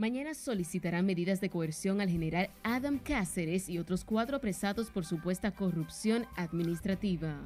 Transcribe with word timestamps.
mañana 0.00 0.32
solicitarán 0.32 1.04
medidas 1.04 1.42
de 1.42 1.50
coerción 1.50 2.00
al 2.00 2.08
general 2.08 2.48
Adam 2.62 2.98
Cáceres 2.98 3.68
y 3.68 3.78
otros 3.78 4.02
cuatro 4.02 4.38
apresados 4.38 4.90
por 4.90 5.04
supuesta 5.04 5.50
corrupción 5.50 6.24
administrativa. 6.36 7.38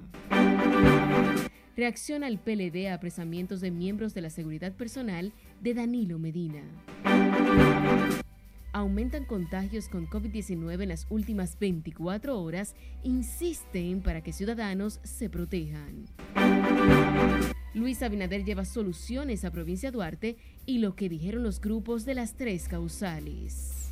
Reacciona 1.76 2.28
el 2.28 2.38
PLD 2.38 2.86
a 2.86 2.94
apresamientos 2.94 3.60
de 3.60 3.72
miembros 3.72 4.14
de 4.14 4.20
la 4.20 4.30
seguridad 4.30 4.72
personal 4.72 5.32
de 5.60 5.74
Danilo 5.74 6.20
Medina. 6.20 6.62
Aumentan 8.72 9.24
contagios 9.24 9.88
con 9.88 10.08
COVID-19 10.08 10.82
en 10.82 10.88
las 10.88 11.06
últimas 11.10 11.58
24 11.58 12.40
horas, 12.40 12.76
insisten 13.02 14.00
para 14.00 14.20
que 14.20 14.32
ciudadanos 14.32 15.00
se 15.02 15.28
protejan. 15.28 16.06
Luis 17.74 18.02
Abinader 18.04 18.44
lleva 18.44 18.64
soluciones 18.64 19.44
a 19.44 19.50
Provincia 19.50 19.90
Duarte 19.90 20.36
y 20.66 20.78
lo 20.78 20.96
que 20.96 21.08
dijeron 21.08 21.42
los 21.42 21.60
grupos 21.60 22.04
de 22.04 22.14
las 22.14 22.34
tres 22.34 22.68
causales. 22.68 23.90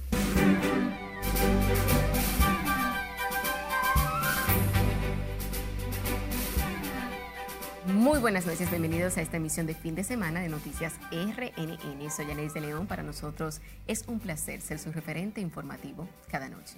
Muy 7.86 8.20
buenas 8.20 8.46
noches, 8.46 8.70
bienvenidos 8.70 9.16
a 9.18 9.22
esta 9.22 9.36
emisión 9.36 9.66
de 9.66 9.74
fin 9.74 9.94
de 9.94 10.04
semana 10.04 10.40
de 10.40 10.48
Noticias 10.48 10.94
RNN. 11.10 12.10
Soy 12.10 12.30
Anais 12.30 12.54
de 12.54 12.60
León, 12.60 12.86
para 12.86 13.02
nosotros 13.02 13.60
es 13.86 14.06
un 14.08 14.18
placer 14.18 14.60
ser 14.60 14.78
su 14.78 14.92
referente 14.92 15.40
informativo 15.40 16.08
cada 16.30 16.48
noche. 16.48 16.76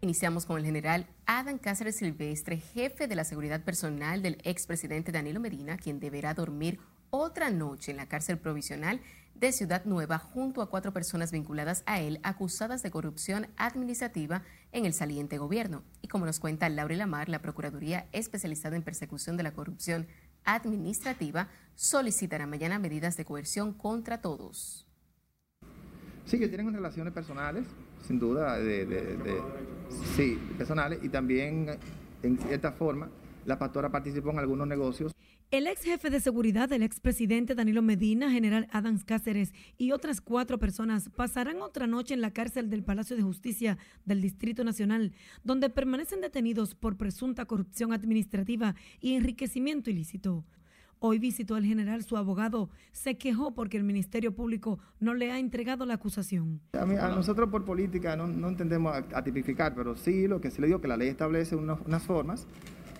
Iniciamos 0.00 0.44
con 0.44 0.58
el 0.58 0.66
general 0.66 1.06
Adam 1.24 1.58
Cáceres 1.58 1.96
Silvestre, 1.96 2.58
jefe 2.58 3.08
de 3.08 3.16
la 3.16 3.24
seguridad 3.24 3.62
personal 3.62 4.22
del 4.22 4.38
expresidente 4.44 5.12
Danilo 5.12 5.40
Medina, 5.40 5.78
quien 5.78 5.98
deberá 5.98 6.34
dormir 6.34 6.78
otra 7.16 7.50
noche 7.50 7.92
en 7.92 7.96
la 7.96 8.08
cárcel 8.08 8.38
provisional 8.38 9.00
de 9.36 9.52
Ciudad 9.52 9.84
Nueva 9.84 10.18
junto 10.18 10.62
a 10.62 10.68
cuatro 10.68 10.92
personas 10.92 11.30
vinculadas 11.30 11.84
a 11.86 12.00
él 12.00 12.18
acusadas 12.24 12.82
de 12.82 12.90
corrupción 12.90 13.46
administrativa 13.56 14.42
en 14.72 14.84
el 14.84 14.94
saliente 14.94 15.38
gobierno. 15.38 15.84
Y 16.02 16.08
como 16.08 16.26
nos 16.26 16.40
cuenta 16.40 16.68
Laura 16.68 16.96
Lamar, 16.96 17.28
la 17.28 17.40
Procuraduría 17.40 18.08
especializada 18.10 18.74
en 18.74 18.82
persecución 18.82 19.36
de 19.36 19.44
la 19.44 19.52
corrupción 19.52 20.08
administrativa 20.44 21.48
solicitará 21.76 22.48
mañana 22.48 22.80
medidas 22.80 23.16
de 23.16 23.24
coerción 23.24 23.74
contra 23.74 24.20
todos. 24.20 24.88
Sí, 26.26 26.38
que 26.40 26.48
tienen 26.48 26.72
relaciones 26.74 27.12
personales, 27.12 27.64
sin 28.06 28.18
duda, 28.18 28.58
de, 28.58 29.40
sí, 30.16 30.36
personales, 30.58 30.98
y 31.02 31.08
también, 31.10 31.78
en 32.22 32.38
cierta 32.38 32.72
forma, 32.72 33.08
la 33.44 33.56
pastora 33.56 33.90
participó 33.90 34.30
en 34.30 34.40
algunos 34.40 34.66
negocios. 34.66 35.14
El 35.54 35.68
ex 35.68 35.82
jefe 35.84 36.10
de 36.10 36.18
seguridad 36.18 36.68
del 36.68 36.82
expresidente 36.82 37.54
Danilo 37.54 37.80
Medina, 37.80 38.28
general 38.28 38.66
Adams 38.72 39.04
Cáceres 39.04 39.54
y 39.78 39.92
otras 39.92 40.20
cuatro 40.20 40.58
personas 40.58 41.10
pasarán 41.10 41.62
otra 41.62 41.86
noche 41.86 42.12
en 42.12 42.22
la 42.22 42.32
cárcel 42.32 42.68
del 42.68 42.82
Palacio 42.82 43.14
de 43.14 43.22
Justicia 43.22 43.78
del 44.04 44.20
Distrito 44.20 44.64
Nacional, 44.64 45.12
donde 45.44 45.70
permanecen 45.70 46.20
detenidos 46.20 46.74
por 46.74 46.96
presunta 46.96 47.44
corrupción 47.44 47.92
administrativa 47.92 48.74
y 49.00 49.14
enriquecimiento 49.14 49.90
ilícito. 49.90 50.44
Hoy 50.98 51.20
visitó 51.20 51.54
al 51.54 51.64
general 51.64 52.02
su 52.02 52.16
abogado, 52.16 52.68
se 52.90 53.16
quejó 53.16 53.54
porque 53.54 53.76
el 53.76 53.84
Ministerio 53.84 54.34
Público 54.34 54.80
no 54.98 55.14
le 55.14 55.30
ha 55.30 55.38
entregado 55.38 55.86
la 55.86 55.94
acusación. 55.94 56.62
A, 56.72 56.84
nosotros 56.84 57.48
por 57.50 57.64
política 57.64 58.16
no, 58.16 58.48
entendemos 58.48 58.92
a, 58.96 59.22
tipificar, 59.22 59.72
pero 59.76 59.94
sí 59.94 60.26
lo 60.26 60.40
que 60.40 60.50
se 60.50 60.60
le 60.60 60.66
dio 60.66 60.80
que 60.80 60.88
la 60.88 60.96
ley 60.96 61.10
establece 61.10 61.54
unas 61.54 62.02
formas 62.02 62.48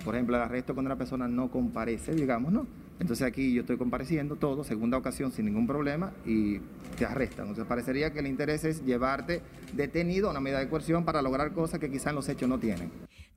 por 0.05 0.14
ejemplo, 0.14 0.36
el 0.36 0.42
arresto 0.42 0.74
cuando 0.74 0.88
una 0.88 0.98
persona 0.98 1.27
no 1.27 1.50
comparece, 1.50 2.14
digamos, 2.14 2.52
¿no? 2.52 2.66
Entonces 3.00 3.27
aquí 3.27 3.52
yo 3.52 3.62
estoy 3.62 3.77
compareciendo 3.77 4.36
todo, 4.36 4.62
segunda 4.62 4.97
ocasión 4.97 5.33
sin 5.33 5.47
ningún 5.47 5.66
problema 5.66 6.12
y 6.24 6.58
te 6.97 7.06
arrestan. 7.06 7.47
Entonces 7.48 7.66
parecería 7.66 8.12
que 8.12 8.20
el 8.20 8.26
interés 8.26 8.65
es 8.65 8.84
llevarte 8.84 9.42
detenido 9.72 10.28
a 10.28 10.31
una 10.31 10.41
medida 10.41 10.60
de 10.60 10.69
coerción 10.69 11.04
para 11.04 11.20
lograr 11.22 11.53
cosas 11.53 11.81
que 11.81 11.91
quizás 11.91 12.15
los 12.15 12.28
hechos 12.28 12.48
no 12.48 12.59
tienen. 12.59 12.91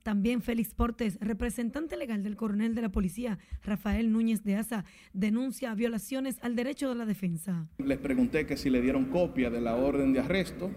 También 0.03 0.41
Félix 0.41 0.73
Portes, 0.73 1.17
representante 1.19 1.97
legal 1.97 2.23
del 2.23 2.37
coronel 2.37 2.75
de 2.75 2.81
la 2.81 2.89
policía, 2.89 3.39
Rafael 3.63 4.11
Núñez 4.11 4.43
de 4.43 4.55
Asa, 4.55 4.85
denuncia 5.11 5.73
violaciones 5.73 6.37
al 6.41 6.55
derecho 6.55 6.87
de 6.87 6.95
la 6.95 7.05
defensa. 7.05 7.67
Les 7.79 7.97
pregunté 7.97 8.45
que 8.45 8.55
si 8.55 8.69
le 8.69 8.81
dieron 8.81 9.05
copia 9.05 9.49
de 9.49 9.59
la 9.59 9.75
orden 9.75 10.13
de 10.13 10.19
arresto. 10.19 10.69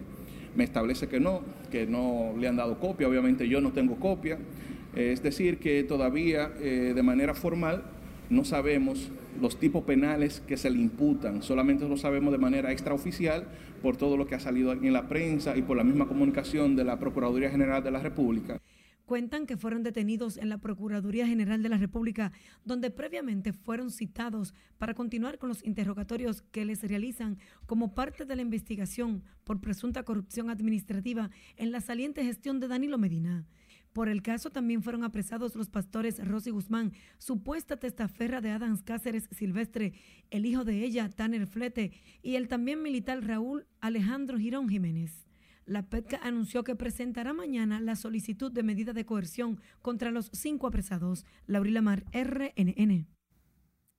Me 0.57 0.65
establece 0.65 1.07
que 1.07 1.21
no, 1.21 1.43
que 1.71 1.87
no 1.87 2.34
le 2.37 2.49
han 2.49 2.57
dado 2.57 2.81
copia. 2.81 3.07
Obviamente 3.07 3.49
yo 3.49 3.61
no 3.61 3.71
tengo 3.71 4.01
copia. 4.01 4.37
Es 4.95 5.23
decir, 5.23 5.59
que 5.59 5.84
todavía 5.84 6.53
eh, 6.59 6.93
de 6.95 7.03
manera 7.03 7.34
formal 7.34 7.84
no 8.28 8.45
sabemos 8.45 9.11
los 9.41 9.59
tipos 9.59 9.84
penales 9.84 10.41
que 10.47 10.56
se 10.56 10.71
le 10.71 10.78
imputan, 10.78 11.43
solamente 11.43 11.89
lo 11.89 11.97
sabemos 11.97 12.33
de 12.33 12.39
manera 12.39 12.73
extraoficial 12.73 13.47
por 13.83 13.97
todo 13.97 14.17
lo 14.17 14.27
que 14.27 14.34
ha 14.34 14.41
salido 14.41 14.73
en 14.73 14.93
la 14.93 15.09
prensa 15.09 15.56
y 15.56 15.62
por 15.62 15.77
la 15.77 15.84
misma 15.84 16.06
comunicación 16.06 16.77
de 16.77 16.84
la 16.84 16.99
Procuraduría 16.99 17.51
General 17.51 17.83
de 17.83 17.91
la 17.91 18.01
República. 18.01 18.61
Cuentan 19.06 19.47
que 19.47 19.56
fueron 19.56 19.83
detenidos 19.83 20.37
en 20.37 20.49
la 20.49 20.59
Procuraduría 20.59 21.27
General 21.27 21.61
de 21.65 21.69
la 21.69 21.78
República, 21.78 22.31
donde 22.65 22.93
previamente 22.93 23.53
fueron 23.53 23.91
citados 23.91 24.55
para 24.78 24.95
continuar 24.95 25.39
con 25.39 25.49
los 25.49 25.65
interrogatorios 25.65 26.43
que 26.53 26.65
les 26.65 26.83
realizan 26.84 27.39
como 27.67 27.93
parte 27.93 28.25
de 28.25 28.37
la 28.37 28.43
investigación 28.43 29.25
por 29.43 29.61
presunta 29.61 30.05
corrupción 30.05 30.49
administrativa 30.49 31.31
en 31.57 31.72
la 31.72 31.81
saliente 31.81 32.22
gestión 32.22 32.61
de 32.61 32.69
Danilo 32.69 32.99
Medina. 32.99 33.47
Por 33.93 34.09
el 34.09 34.23
caso 34.23 34.51
también 34.51 34.83
fueron 34.83 35.03
apresados 35.03 35.56
los 35.56 35.69
pastores 35.69 36.25
Rosy 36.25 36.51
Guzmán, 36.51 36.93
supuesta 37.19 37.77
testaferra 37.77 38.41
de 38.41 38.51
Adams 38.51 38.83
Cáceres 38.83 39.28
Silvestre, 39.33 39.95
el 40.31 40.47
hijo 40.47 40.65
de 40.65 40.84
ella, 40.84 41.09
Tanner 41.09 41.47
Flete, 41.47 41.93
y 42.23 42.37
el 42.37 42.49
también 42.49 42.83
militar 42.83 43.25
Raúl 43.27 43.67
Alejandro 43.81 44.39
Girón 44.39 44.69
Jiménez. 44.69 45.27
La 45.67 45.89
PETCA 45.89 46.21
anunció 46.23 46.65
que 46.65 46.75
presentará 46.75 47.33
mañana 47.33 47.81
la 47.81 47.97
solicitud 47.97 48.51
de 48.51 48.62
medida 48.62 48.93
de 48.93 49.05
coerción 49.05 49.61
contra 49.83 50.11
los 50.11 50.31
cinco 50.33 50.67
apresados. 50.67 51.25
Laurila 51.47 51.83
Mar, 51.83 52.05
RNN. 52.12 53.07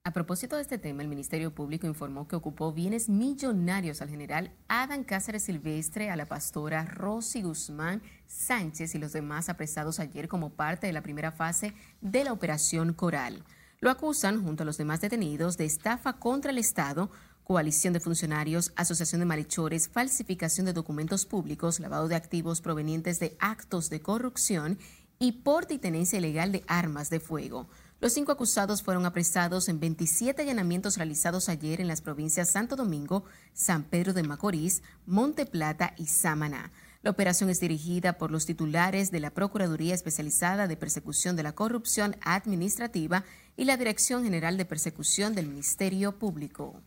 A 0.03 0.13
propósito 0.13 0.55
de 0.55 0.63
este 0.63 0.79
tema, 0.79 1.03
el 1.03 1.07
Ministerio 1.07 1.53
Público 1.53 1.85
informó 1.85 2.27
que 2.27 2.35
ocupó 2.35 2.73
bienes 2.73 3.07
millonarios 3.07 4.01
al 4.01 4.09
general 4.09 4.51
Adán 4.67 5.03
Cáceres 5.03 5.43
Silvestre, 5.43 6.09
a 6.09 6.15
la 6.15 6.25
pastora 6.25 6.85
Rosy 6.85 7.43
Guzmán 7.43 8.01
Sánchez 8.25 8.95
y 8.95 8.97
los 8.97 9.13
demás 9.13 9.47
apresados 9.47 9.99
ayer 9.99 10.27
como 10.27 10.49
parte 10.49 10.87
de 10.87 10.93
la 10.93 11.03
primera 11.03 11.31
fase 11.31 11.75
de 12.01 12.23
la 12.23 12.33
Operación 12.33 12.93
Coral. 12.93 13.43
Lo 13.79 13.91
acusan, 13.91 14.43
junto 14.43 14.63
a 14.63 14.65
los 14.65 14.79
demás 14.79 15.01
detenidos, 15.01 15.55
de 15.57 15.65
estafa 15.65 16.13
contra 16.13 16.49
el 16.49 16.57
Estado, 16.57 17.11
coalición 17.43 17.93
de 17.93 17.99
funcionarios, 17.99 18.73
asociación 18.75 19.19
de 19.19 19.27
malhechores, 19.27 19.87
falsificación 19.87 20.65
de 20.65 20.73
documentos 20.73 21.27
públicos, 21.27 21.79
lavado 21.79 22.07
de 22.07 22.15
activos 22.15 22.59
provenientes 22.61 23.19
de 23.19 23.37
actos 23.39 23.91
de 23.91 24.01
corrupción 24.01 24.79
y 25.19 25.43
porte 25.43 25.75
y 25.75 25.77
tenencia 25.77 26.17
ilegal 26.17 26.51
de 26.51 26.63
armas 26.65 27.11
de 27.11 27.19
fuego. 27.19 27.69
Los 28.01 28.13
cinco 28.13 28.31
acusados 28.31 28.81
fueron 28.81 29.05
apresados 29.05 29.69
en 29.69 29.79
27 29.79 30.41
allanamientos 30.41 30.97
realizados 30.97 31.49
ayer 31.49 31.79
en 31.79 31.87
las 31.87 32.01
provincias 32.01 32.49
Santo 32.49 32.75
Domingo, 32.75 33.25
San 33.53 33.83
Pedro 33.83 34.13
de 34.13 34.23
Macorís, 34.23 34.81
Monte 35.05 35.45
Plata 35.45 35.93
y 35.97 36.07
Samaná. 36.07 36.71
La 37.03 37.11
operación 37.11 37.51
es 37.51 37.59
dirigida 37.59 38.17
por 38.17 38.31
los 38.31 38.47
titulares 38.47 39.11
de 39.11 39.19
la 39.19 39.29
Procuraduría 39.29 39.93
Especializada 39.93 40.67
de 40.67 40.77
Persecución 40.77 41.35
de 41.35 41.43
la 41.43 41.53
Corrupción 41.53 42.15
Administrativa 42.21 43.23
y 43.55 43.65
la 43.65 43.77
Dirección 43.77 44.23
General 44.23 44.57
de 44.57 44.65
Persecución 44.65 45.35
del 45.35 45.45
Ministerio 45.45 46.17
Público. 46.17 46.81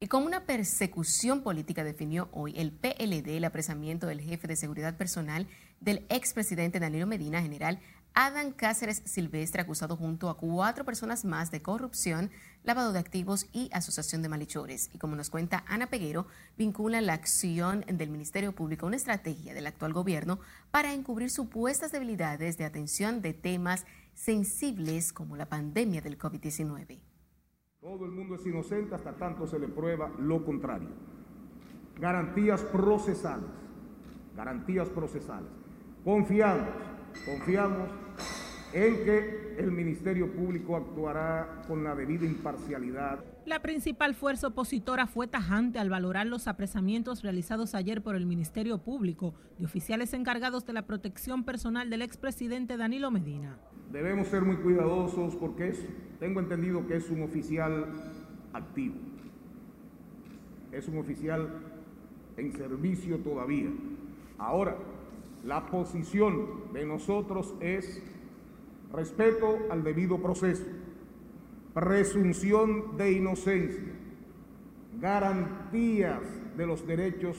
Y 0.00 0.08
como 0.08 0.26
una 0.26 0.44
persecución 0.44 1.42
política 1.42 1.82
definió 1.82 2.28
hoy 2.32 2.54
el 2.58 2.72
PLD 2.72 3.36
el 3.36 3.44
apresamiento 3.44 4.06
del 4.06 4.20
jefe 4.20 4.48
de 4.48 4.56
seguridad 4.56 4.96
personal 4.98 5.46
del 5.80 6.06
expresidente 6.08 6.80
Danilo 6.80 7.06
Medina, 7.06 7.42
general 7.42 7.80
Adán 8.14 8.52
Cáceres 8.52 9.02
Silvestre, 9.04 9.62
acusado 9.62 9.96
junto 9.96 10.28
a 10.28 10.36
cuatro 10.36 10.84
personas 10.84 11.24
más 11.24 11.50
de 11.50 11.62
corrupción, 11.62 12.30
lavado 12.64 12.92
de 12.92 12.98
activos 12.98 13.48
y 13.52 13.70
asociación 13.72 14.20
de 14.20 14.28
malhechores. 14.28 14.90
Y 14.92 14.98
como 14.98 15.14
nos 15.14 15.30
cuenta 15.30 15.64
Ana 15.68 15.86
Peguero, 15.86 16.26
vincula 16.58 17.00
la 17.00 17.14
acción 17.14 17.84
del 17.86 18.10
Ministerio 18.10 18.52
Público 18.52 18.84
a 18.84 18.88
una 18.88 18.96
estrategia 18.96 19.54
del 19.54 19.66
actual 19.66 19.92
gobierno 19.92 20.40
para 20.70 20.92
encubrir 20.92 21.30
supuestas 21.30 21.92
debilidades 21.92 22.58
de 22.58 22.64
atención 22.64 23.22
de 23.22 23.32
temas 23.32 23.86
sensibles 24.14 25.12
como 25.12 25.36
la 25.36 25.46
pandemia 25.46 26.00
del 26.00 26.18
COVID-19. 26.18 26.98
Todo 27.80 28.04
el 28.04 28.10
mundo 28.10 28.34
es 28.34 28.44
inocente 28.44 28.94
hasta 28.94 29.16
tanto 29.16 29.46
se 29.46 29.58
le 29.58 29.68
prueba 29.68 30.10
lo 30.18 30.44
contrario. 30.44 30.90
Garantías 31.98 32.60
procesales, 32.62 33.48
garantías 34.34 34.88
procesales. 34.88 35.48
Confiamos 36.04 36.68
Confiamos 37.24 37.90
en 38.72 39.04
que 39.04 39.54
el 39.58 39.72
Ministerio 39.72 40.30
Público 40.32 40.76
actuará 40.76 41.62
con 41.66 41.82
la 41.82 41.94
debida 41.94 42.24
imparcialidad. 42.24 43.24
La 43.46 43.60
principal 43.60 44.14
fuerza 44.14 44.48
opositora 44.48 45.06
fue 45.06 45.26
tajante 45.26 45.78
al 45.78 45.90
valorar 45.90 46.26
los 46.26 46.46
apresamientos 46.46 47.22
realizados 47.22 47.74
ayer 47.74 48.02
por 48.02 48.14
el 48.14 48.26
Ministerio 48.26 48.78
Público 48.78 49.34
de 49.58 49.66
oficiales 49.66 50.14
encargados 50.14 50.66
de 50.66 50.72
la 50.72 50.86
protección 50.86 51.44
personal 51.44 51.90
del 51.90 52.02
expresidente 52.02 52.76
Danilo 52.76 53.10
Medina. 53.10 53.58
Debemos 53.90 54.28
ser 54.28 54.42
muy 54.42 54.56
cuidadosos 54.56 55.34
porque 55.34 55.74
tengo 56.20 56.38
entendido 56.38 56.86
que 56.86 56.96
es 56.96 57.10
un 57.10 57.22
oficial 57.22 57.86
activo. 58.52 58.94
es 60.72 60.86
un 60.86 60.98
oficial 60.98 61.48
en 62.36 62.52
servicio 62.52 63.18
todavía. 63.18 63.70
Ahora, 64.38 64.76
la 65.44 65.66
posición 65.66 66.72
de 66.72 66.86
nosotros 66.86 67.54
es 67.60 68.02
respeto 68.92 69.58
al 69.70 69.82
debido 69.84 70.20
proceso, 70.20 70.64
presunción 71.74 72.96
de 72.96 73.12
inocencia, 73.12 73.92
garantías 75.00 76.20
de 76.56 76.66
los 76.66 76.86
derechos, 76.86 77.36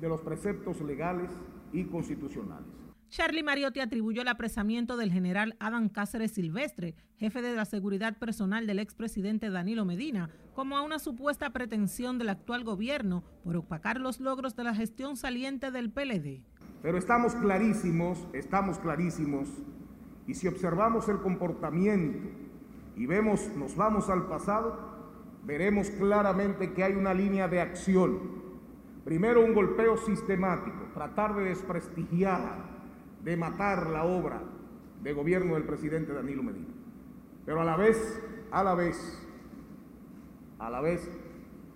de 0.00 0.08
los 0.08 0.20
preceptos 0.20 0.80
legales 0.80 1.30
y 1.72 1.84
constitucionales. 1.84 2.82
Charlie 3.12 3.42
Mariotti 3.42 3.80
atribuyó 3.80 4.22
el 4.22 4.28
apresamiento 4.28 4.96
del 4.96 5.12
general 5.12 5.54
Adam 5.60 5.90
Cáceres 5.90 6.32
Silvestre, 6.32 6.94
jefe 7.18 7.42
de 7.42 7.54
la 7.54 7.66
seguridad 7.66 8.16
personal 8.16 8.66
del 8.66 8.78
expresidente 8.78 9.50
Danilo 9.50 9.84
Medina, 9.84 10.30
como 10.54 10.78
a 10.78 10.82
una 10.82 10.98
supuesta 10.98 11.50
pretensión 11.50 12.16
del 12.16 12.30
actual 12.30 12.64
gobierno 12.64 13.22
por 13.44 13.54
opacar 13.58 14.00
los 14.00 14.18
logros 14.18 14.56
de 14.56 14.64
la 14.64 14.74
gestión 14.74 15.18
saliente 15.18 15.70
del 15.70 15.90
PLD. 15.90 16.42
Pero 16.80 16.96
estamos 16.96 17.34
clarísimos, 17.34 18.26
estamos 18.32 18.78
clarísimos, 18.78 19.46
y 20.32 20.34
si 20.34 20.48
observamos 20.48 21.10
el 21.10 21.18
comportamiento 21.18 22.26
y 22.96 23.04
vemos, 23.04 23.50
nos 23.54 23.76
vamos 23.76 24.08
al 24.08 24.28
pasado, 24.28 24.78
veremos 25.44 25.90
claramente 25.90 26.72
que 26.72 26.82
hay 26.82 26.94
una 26.94 27.12
línea 27.12 27.48
de 27.48 27.60
acción. 27.60 28.18
Primero 29.04 29.44
un 29.44 29.52
golpeo 29.52 29.98
sistemático, 29.98 30.86
tratar 30.94 31.34
de 31.34 31.44
desprestigiar, 31.44 32.64
de 33.22 33.36
matar 33.36 33.90
la 33.90 34.04
obra 34.04 34.40
de 35.02 35.12
gobierno 35.12 35.52
del 35.52 35.64
presidente 35.64 36.14
Danilo 36.14 36.42
Medina. 36.42 36.72
Pero 37.44 37.60
a 37.60 37.64
la 37.66 37.76
vez, 37.76 38.18
a 38.50 38.64
la 38.64 38.74
vez, 38.74 39.28
a 40.58 40.70
la 40.70 40.80
vez, 40.80 41.10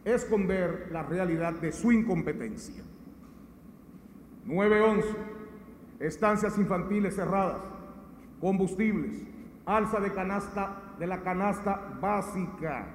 esconder 0.06 0.88
la 0.90 1.02
realidad 1.02 1.52
de 1.60 1.72
su 1.72 1.92
incompetencia. 1.92 2.82
911, 4.46 5.08
estancias 6.00 6.56
infantiles 6.56 7.16
cerradas, 7.16 7.75
combustibles, 8.40 9.22
alza 9.64 10.00
de 10.00 10.12
canasta 10.12 10.82
de 10.98 11.06
la 11.06 11.22
canasta 11.22 11.98
básica, 12.00 12.86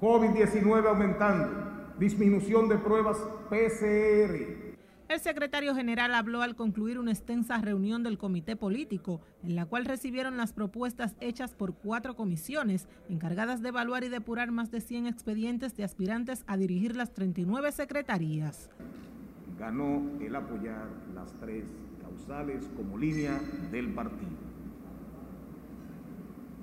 COVID-19 0.00 0.86
aumentando, 0.86 1.94
disminución 1.98 2.68
de 2.68 2.78
pruebas 2.78 3.16
PCR. 3.48 4.68
El 5.08 5.20
secretario 5.20 5.74
general 5.74 6.14
habló 6.14 6.42
al 6.42 6.54
concluir 6.54 6.98
una 6.98 7.12
extensa 7.12 7.58
reunión 7.62 8.02
del 8.02 8.18
comité 8.18 8.56
político, 8.56 9.22
en 9.42 9.56
la 9.56 9.64
cual 9.64 9.86
recibieron 9.86 10.36
las 10.36 10.52
propuestas 10.52 11.16
hechas 11.20 11.54
por 11.54 11.74
cuatro 11.74 12.14
comisiones 12.14 12.86
encargadas 13.08 13.62
de 13.62 13.70
evaluar 13.70 14.04
y 14.04 14.10
depurar 14.10 14.50
más 14.50 14.70
de 14.70 14.82
100 14.82 15.06
expedientes 15.06 15.74
de 15.76 15.84
aspirantes 15.84 16.44
a 16.46 16.58
dirigir 16.58 16.94
las 16.94 17.14
39 17.14 17.72
secretarías. 17.72 18.68
Ganó 19.58 20.02
el 20.20 20.36
apoyar 20.36 20.88
las 21.14 21.32
tres 21.40 21.64
causales 22.08 22.68
como 22.76 22.96
línea 22.96 23.40
del 23.70 23.92
partido. 23.92 24.48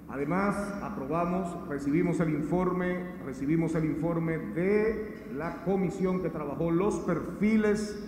Además, 0.08 0.56
aprobamos, 0.82 1.68
recibimos 1.68 2.20
el 2.20 2.30
informe, 2.30 3.16
recibimos 3.26 3.74
el 3.76 3.86
informe 3.86 4.38
de 4.38 5.26
la 5.36 5.64
comisión 5.64 6.22
que 6.22 6.30
trabajó 6.30 6.72
los 6.72 6.96
perfiles 7.00 8.04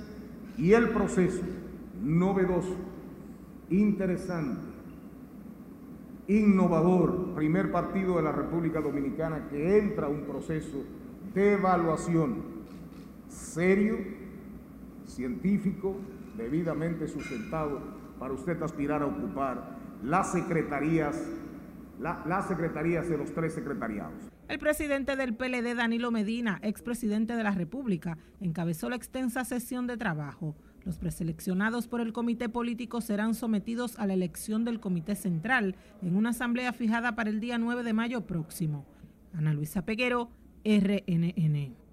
y 0.57 0.74
el 0.74 0.89
proceso 0.89 1.42
novedoso, 2.04 2.75
interesante, 3.69 4.62
innovador, 6.28 7.34
primer 7.36 7.72
partido 7.72 8.18
de 8.18 8.24
la 8.24 8.31
República 8.31 8.80
Dominicana 8.80 9.48
que 9.50 9.80
entra 9.80 10.07
a 10.07 10.10
un 10.10 10.22
proceso 10.22 10.84
de 11.34 11.54
evaluación 11.54 12.57
serio, 13.28 13.98
científico, 15.07 15.95
debidamente 16.38 17.07
sustentado 17.07 17.81
para 18.19 18.34
usted 18.34 18.62
aspirar 18.62 19.01
a 19.01 19.07
ocupar 19.07 19.78
las 20.04 20.31
secretarías 20.31 21.22
las 22.00 22.48
secretarías 22.48 23.10
de 23.10 23.18
los 23.18 23.34
tres 23.34 23.54
secretariados. 23.54 24.30
El 24.48 24.60
presidente 24.60 25.16
del 25.16 25.36
PLD, 25.36 25.75
Danilo 25.75 26.12
Medina, 26.12 26.60
expresidente 26.62 27.36
de 27.36 27.44
la 27.44 27.51
República, 27.51 28.18
encabezó 28.39 28.89
la 28.89 28.95
extensa 28.95 29.44
sesión 29.44 29.88
de 29.88 29.98
trabajo. 29.98 30.56
Los 30.86 31.00
preseleccionados 31.00 31.88
por 31.88 32.00
el 32.00 32.13
comité 32.13 32.48
político 32.48 33.01
serán 33.01 33.34
sometidos 33.34 34.00
a 34.00 34.07
la 34.07 34.13
elección 34.13 34.63
del 34.63 34.80
comité 34.80 35.16
central 35.16 35.75
en 36.01 36.16
una 36.16 36.30
asamblea 36.30 36.72
fijada 36.72 37.16
para 37.16 37.30
el 37.30 37.39
día 37.39 37.57
9 37.57 37.84
de 37.84 37.94
mayo 37.94 38.25
próximo. 38.25 38.86
Ana 39.34 39.54
Luisa 39.54 39.84
Peguero, 39.84 40.30
RNN. 40.63 41.87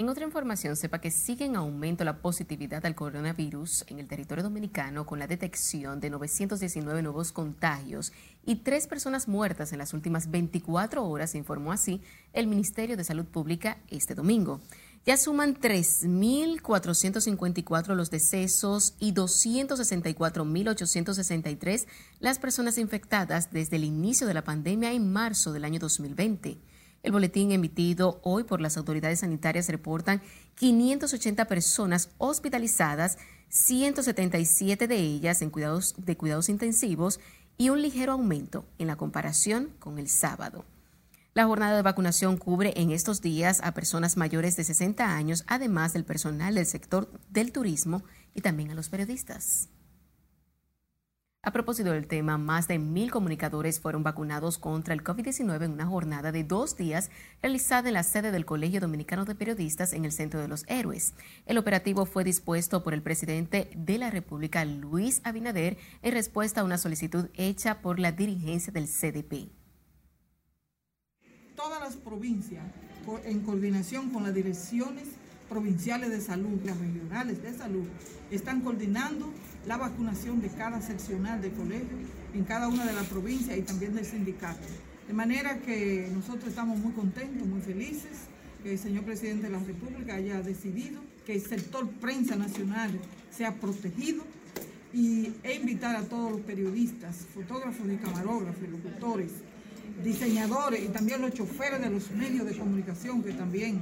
En 0.00 0.08
otra 0.08 0.24
información, 0.24 0.74
sepa 0.74 1.00
que 1.00 1.12
sigue 1.12 1.44
en 1.44 1.54
aumento 1.54 2.02
la 2.02 2.18
positividad 2.18 2.84
al 2.84 2.96
coronavirus 2.96 3.84
en 3.86 4.00
el 4.00 4.08
territorio 4.08 4.42
dominicano 4.42 5.06
con 5.06 5.20
la 5.20 5.28
detección 5.28 6.00
de 6.00 6.10
919 6.10 7.00
nuevos 7.00 7.30
contagios 7.30 8.12
y 8.44 8.56
tres 8.56 8.88
personas 8.88 9.28
muertas 9.28 9.72
en 9.72 9.78
las 9.78 9.94
últimas 9.94 10.32
24 10.32 11.06
horas, 11.06 11.36
informó 11.36 11.70
así 11.70 12.00
el 12.32 12.48
Ministerio 12.48 12.96
de 12.96 13.04
Salud 13.04 13.26
Pública 13.26 13.78
este 13.88 14.16
domingo. 14.16 14.60
Ya 15.06 15.16
suman 15.16 15.54
3.454 15.54 17.94
los 17.94 18.10
decesos 18.10 18.94
y 18.98 19.14
264.863 19.14 21.86
las 22.18 22.40
personas 22.40 22.78
infectadas 22.78 23.52
desde 23.52 23.76
el 23.76 23.84
inicio 23.84 24.26
de 24.26 24.34
la 24.34 24.42
pandemia 24.42 24.92
en 24.92 25.12
marzo 25.12 25.52
del 25.52 25.64
año 25.64 25.78
2020. 25.78 26.73
El 27.04 27.12
boletín 27.12 27.52
emitido 27.52 28.18
hoy 28.22 28.44
por 28.44 28.62
las 28.62 28.78
autoridades 28.78 29.20
sanitarias 29.20 29.68
reportan 29.68 30.22
580 30.54 31.44
personas 31.44 32.08
hospitalizadas, 32.16 33.18
177 33.50 34.88
de 34.88 34.96
ellas 34.96 35.42
en 35.42 35.50
cuidados 35.50 35.94
de 35.98 36.16
cuidados 36.16 36.48
intensivos 36.48 37.20
y 37.58 37.68
un 37.68 37.82
ligero 37.82 38.12
aumento 38.12 38.64
en 38.78 38.86
la 38.86 38.96
comparación 38.96 39.68
con 39.80 39.98
el 39.98 40.08
sábado. 40.08 40.64
La 41.34 41.44
jornada 41.44 41.76
de 41.76 41.82
vacunación 41.82 42.38
cubre 42.38 42.72
en 42.74 42.90
estos 42.90 43.20
días 43.20 43.60
a 43.62 43.74
personas 43.74 44.16
mayores 44.16 44.56
de 44.56 44.64
60 44.64 45.14
años, 45.14 45.44
además 45.46 45.92
del 45.92 46.06
personal 46.06 46.54
del 46.54 46.64
sector 46.64 47.12
del 47.28 47.52
turismo 47.52 48.02
y 48.34 48.40
también 48.40 48.70
a 48.70 48.74
los 48.74 48.88
periodistas. 48.88 49.68
A 51.46 51.52
propósito 51.52 51.90
del 51.90 52.06
tema, 52.06 52.38
más 52.38 52.68
de 52.68 52.78
mil 52.78 53.10
comunicadores 53.10 53.78
fueron 53.78 54.02
vacunados 54.02 54.56
contra 54.56 54.94
el 54.94 55.04
COVID-19 55.04 55.64
en 55.64 55.72
una 55.72 55.84
jornada 55.84 56.32
de 56.32 56.42
dos 56.42 56.74
días 56.74 57.10
realizada 57.42 57.88
en 57.88 57.94
la 57.94 58.02
sede 58.02 58.32
del 58.32 58.46
Colegio 58.46 58.80
Dominicano 58.80 59.26
de 59.26 59.34
Periodistas 59.34 59.92
en 59.92 60.06
el 60.06 60.12
Centro 60.12 60.40
de 60.40 60.48
los 60.48 60.64
Héroes. 60.68 61.12
El 61.44 61.58
operativo 61.58 62.06
fue 62.06 62.24
dispuesto 62.24 62.82
por 62.82 62.94
el 62.94 63.02
presidente 63.02 63.70
de 63.76 63.98
la 63.98 64.10
República, 64.10 64.64
Luis 64.64 65.20
Abinader, 65.22 65.76
en 66.00 66.12
respuesta 66.12 66.62
a 66.62 66.64
una 66.64 66.78
solicitud 66.78 67.28
hecha 67.34 67.82
por 67.82 67.98
la 67.98 68.10
dirigencia 68.10 68.72
del 68.72 68.88
CDP. 68.88 69.52
Todas 71.54 71.78
las 71.78 71.96
provincias, 71.96 72.64
en 73.26 73.40
coordinación 73.40 74.08
con 74.08 74.22
las 74.22 74.32
direcciones 74.32 75.08
provinciales 75.50 76.08
de 76.08 76.22
salud, 76.22 76.58
las 76.64 76.78
regionales 76.78 77.42
de 77.42 77.52
salud, 77.52 77.86
están 78.30 78.62
coordinando 78.62 79.30
la 79.66 79.76
vacunación 79.76 80.40
de 80.40 80.48
cada 80.48 80.80
seccional 80.80 81.40
de 81.40 81.50
colegio 81.50 81.96
en 82.34 82.44
cada 82.44 82.68
una 82.68 82.84
de 82.84 82.92
las 82.92 83.06
provincias 83.06 83.56
y 83.56 83.62
también 83.62 83.94
del 83.94 84.04
sindicato. 84.04 84.66
De 85.06 85.12
manera 85.12 85.58
que 85.58 86.08
nosotros 86.12 86.48
estamos 86.48 86.78
muy 86.78 86.92
contentos, 86.92 87.46
muy 87.46 87.60
felices 87.60 88.28
que 88.62 88.72
el 88.72 88.78
señor 88.78 89.04
presidente 89.04 89.46
de 89.46 89.52
la 89.52 89.58
República 89.58 90.14
haya 90.14 90.40
decidido 90.40 91.00
que 91.26 91.34
el 91.34 91.42
sector 91.42 91.88
prensa 91.88 92.36
nacional 92.36 92.90
sea 93.30 93.54
protegido 93.54 94.24
y, 94.92 95.32
e 95.42 95.54
invitar 95.54 95.96
a 95.96 96.02
todos 96.02 96.32
los 96.32 96.40
periodistas, 96.42 97.16
fotógrafos 97.34 97.86
y 97.92 97.96
camarógrafos, 97.96 98.68
locutores, 98.68 99.32
diseñadores 100.02 100.82
y 100.82 100.88
también 100.88 101.20
los 101.20 101.34
choferes 101.34 101.80
de 101.80 101.90
los 101.90 102.10
medios 102.12 102.46
de 102.46 102.56
comunicación 102.56 103.22
que 103.22 103.32
también 103.32 103.80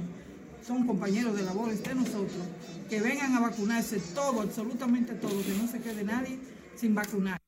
son 0.65 0.87
compañeros 0.87 1.35
de 1.35 1.43
labores 1.43 1.83
de 1.83 1.95
nosotros, 1.95 2.43
que 2.89 3.01
vengan 3.01 3.35
a 3.35 3.39
vacunarse 3.39 3.99
todo, 4.13 4.41
absolutamente 4.41 5.13
todo, 5.13 5.41
que 5.43 5.53
no 5.61 5.67
se 5.67 5.79
quede 5.79 6.03
nadie 6.03 6.39
sin 6.75 6.95
vacunar. 6.95 7.39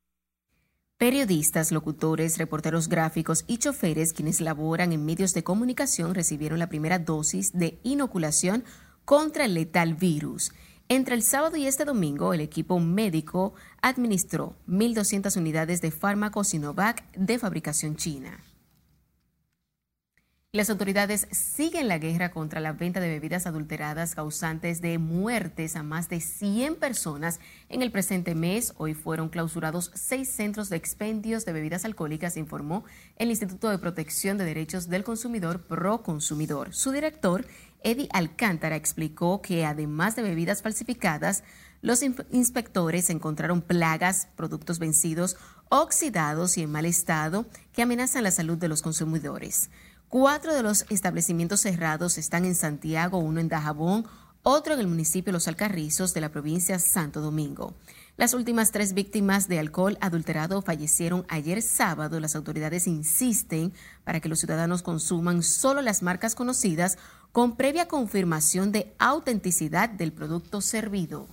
Periodistas, 0.97 1.73
locutores, 1.73 2.37
reporteros 2.37 2.87
gráficos 2.87 3.43
y 3.47 3.57
choferes 3.57 4.13
quienes 4.13 4.39
laboran 4.39 4.93
en 4.93 5.05
medios 5.05 5.33
de 5.33 5.43
comunicación 5.43 6.15
recibieron 6.15 6.57
la 6.57 6.69
primera 6.69 6.99
dosis 6.99 7.51
de 7.51 7.77
inoculación 7.83 8.63
contra 9.03 9.43
el 9.43 9.55
letal 9.55 9.95
virus. 9.95 10.53
Entre 10.87 11.15
el 11.15 11.23
sábado 11.23 11.57
y 11.57 11.65
este 11.67 11.83
domingo, 11.83 12.33
el 12.33 12.41
equipo 12.41 12.79
médico 12.79 13.55
administró 13.81 14.55
1.200 14.69 15.35
unidades 15.35 15.81
de 15.81 15.91
fármaco 15.91 16.43
Sinovac 16.43 17.11
de 17.13 17.39
fabricación 17.39 17.97
china. 17.97 18.39
Las 20.55 20.69
autoridades 20.69 21.27
siguen 21.31 21.89
la 21.89 21.97
guerra 21.97 22.31
contra 22.31 22.61
la 22.61 22.71
venta 22.71 23.01
de 23.01 23.09
bebidas 23.09 23.45
adulteradas 23.45 24.15
causantes 24.15 24.79
de 24.79 24.97
muertes 24.99 25.75
a 25.75 25.83
más 25.83 26.07
de 26.07 26.21
100 26.21 26.77
personas. 26.77 27.41
En 27.67 27.81
el 27.81 27.91
presente 27.91 28.35
mes, 28.35 28.73
hoy 28.77 28.93
fueron 28.93 29.27
clausurados 29.27 29.91
seis 29.95 30.29
centros 30.29 30.69
de 30.69 30.77
expendios 30.77 31.43
de 31.43 31.51
bebidas 31.51 31.83
alcohólicas, 31.83 32.37
informó 32.37 32.85
el 33.17 33.31
Instituto 33.31 33.69
de 33.69 33.79
Protección 33.79 34.37
de 34.37 34.45
Derechos 34.45 34.87
del 34.87 35.03
Consumidor 35.03 35.61
Pro 35.63 36.03
Consumidor. 36.03 36.73
Su 36.73 36.93
director, 36.93 37.45
Eddie 37.83 38.07
Alcántara, 38.13 38.77
explicó 38.77 39.41
que 39.41 39.65
además 39.65 40.15
de 40.15 40.21
bebidas 40.21 40.61
falsificadas, 40.61 41.43
los 41.81 42.01
inspectores 42.01 43.09
encontraron 43.09 43.61
plagas, 43.61 44.29
productos 44.37 44.79
vencidos, 44.79 45.35
oxidados 45.67 46.57
y 46.57 46.61
en 46.61 46.71
mal 46.71 46.85
estado 46.85 47.45
que 47.73 47.81
amenazan 47.81 48.23
la 48.23 48.31
salud 48.31 48.57
de 48.57 48.69
los 48.69 48.81
consumidores. 48.81 49.69
Cuatro 50.09 50.53
de 50.53 50.61
los 50.61 50.85
establecimientos 50.89 51.61
cerrados 51.61 52.19
están 52.19 52.45
en 52.45 52.53
Santiago, 52.53 53.17
uno 53.17 53.39
en 53.39 53.49
Dajabón, 53.49 54.05
otro 54.43 54.75
en 54.75 54.79
el 54.79 54.87
municipio 54.87 55.33
Los 55.33 55.47
Alcarrizos 55.47 56.13
de 56.13 56.21
la 56.21 56.29
provincia 56.29 56.77
Santo 56.77 57.21
Domingo. 57.21 57.73
Las 58.15 58.35
últimas 58.35 58.71
tres 58.71 58.93
víctimas 58.93 59.47
de 59.47 59.57
alcohol 59.57 59.97
adulterado 60.01 60.61
fallecieron 60.61 61.25
ayer 61.27 61.63
sábado. 61.63 62.19
Las 62.19 62.35
autoridades 62.35 62.85
insisten 62.85 63.73
para 64.03 64.19
que 64.19 64.29
los 64.29 64.39
ciudadanos 64.39 64.83
consuman 64.83 65.41
solo 65.41 65.81
las 65.81 66.03
marcas 66.03 66.35
conocidas 66.35 66.99
con 67.31 67.57
previa 67.57 67.87
confirmación 67.87 68.71
de 68.71 68.95
autenticidad 68.99 69.89
del 69.89 70.13
producto 70.13 70.61
servido. 70.61 71.27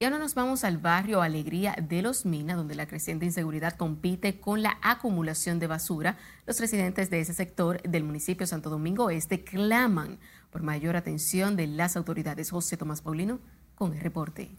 Y 0.00 0.04
ahora 0.04 0.20
nos 0.20 0.36
vamos 0.36 0.62
al 0.62 0.78
barrio 0.78 1.22
Alegría 1.22 1.74
de 1.82 2.02
Los 2.02 2.24
Minas, 2.24 2.56
donde 2.56 2.76
la 2.76 2.86
creciente 2.86 3.26
inseguridad 3.26 3.76
compite 3.76 4.38
con 4.38 4.62
la 4.62 4.78
acumulación 4.80 5.58
de 5.58 5.66
basura. 5.66 6.16
Los 6.46 6.60
residentes 6.60 7.10
de 7.10 7.18
ese 7.18 7.34
sector 7.34 7.82
del 7.82 8.04
municipio 8.04 8.46
Santo 8.46 8.70
Domingo 8.70 9.10
Este 9.10 9.42
claman 9.42 10.20
por 10.52 10.62
mayor 10.62 10.94
atención 10.94 11.56
de 11.56 11.66
las 11.66 11.96
autoridades. 11.96 12.52
José 12.52 12.76
Tomás 12.76 13.02
Paulino 13.02 13.40
con 13.74 13.92
el 13.92 13.98
reporte. 13.98 14.52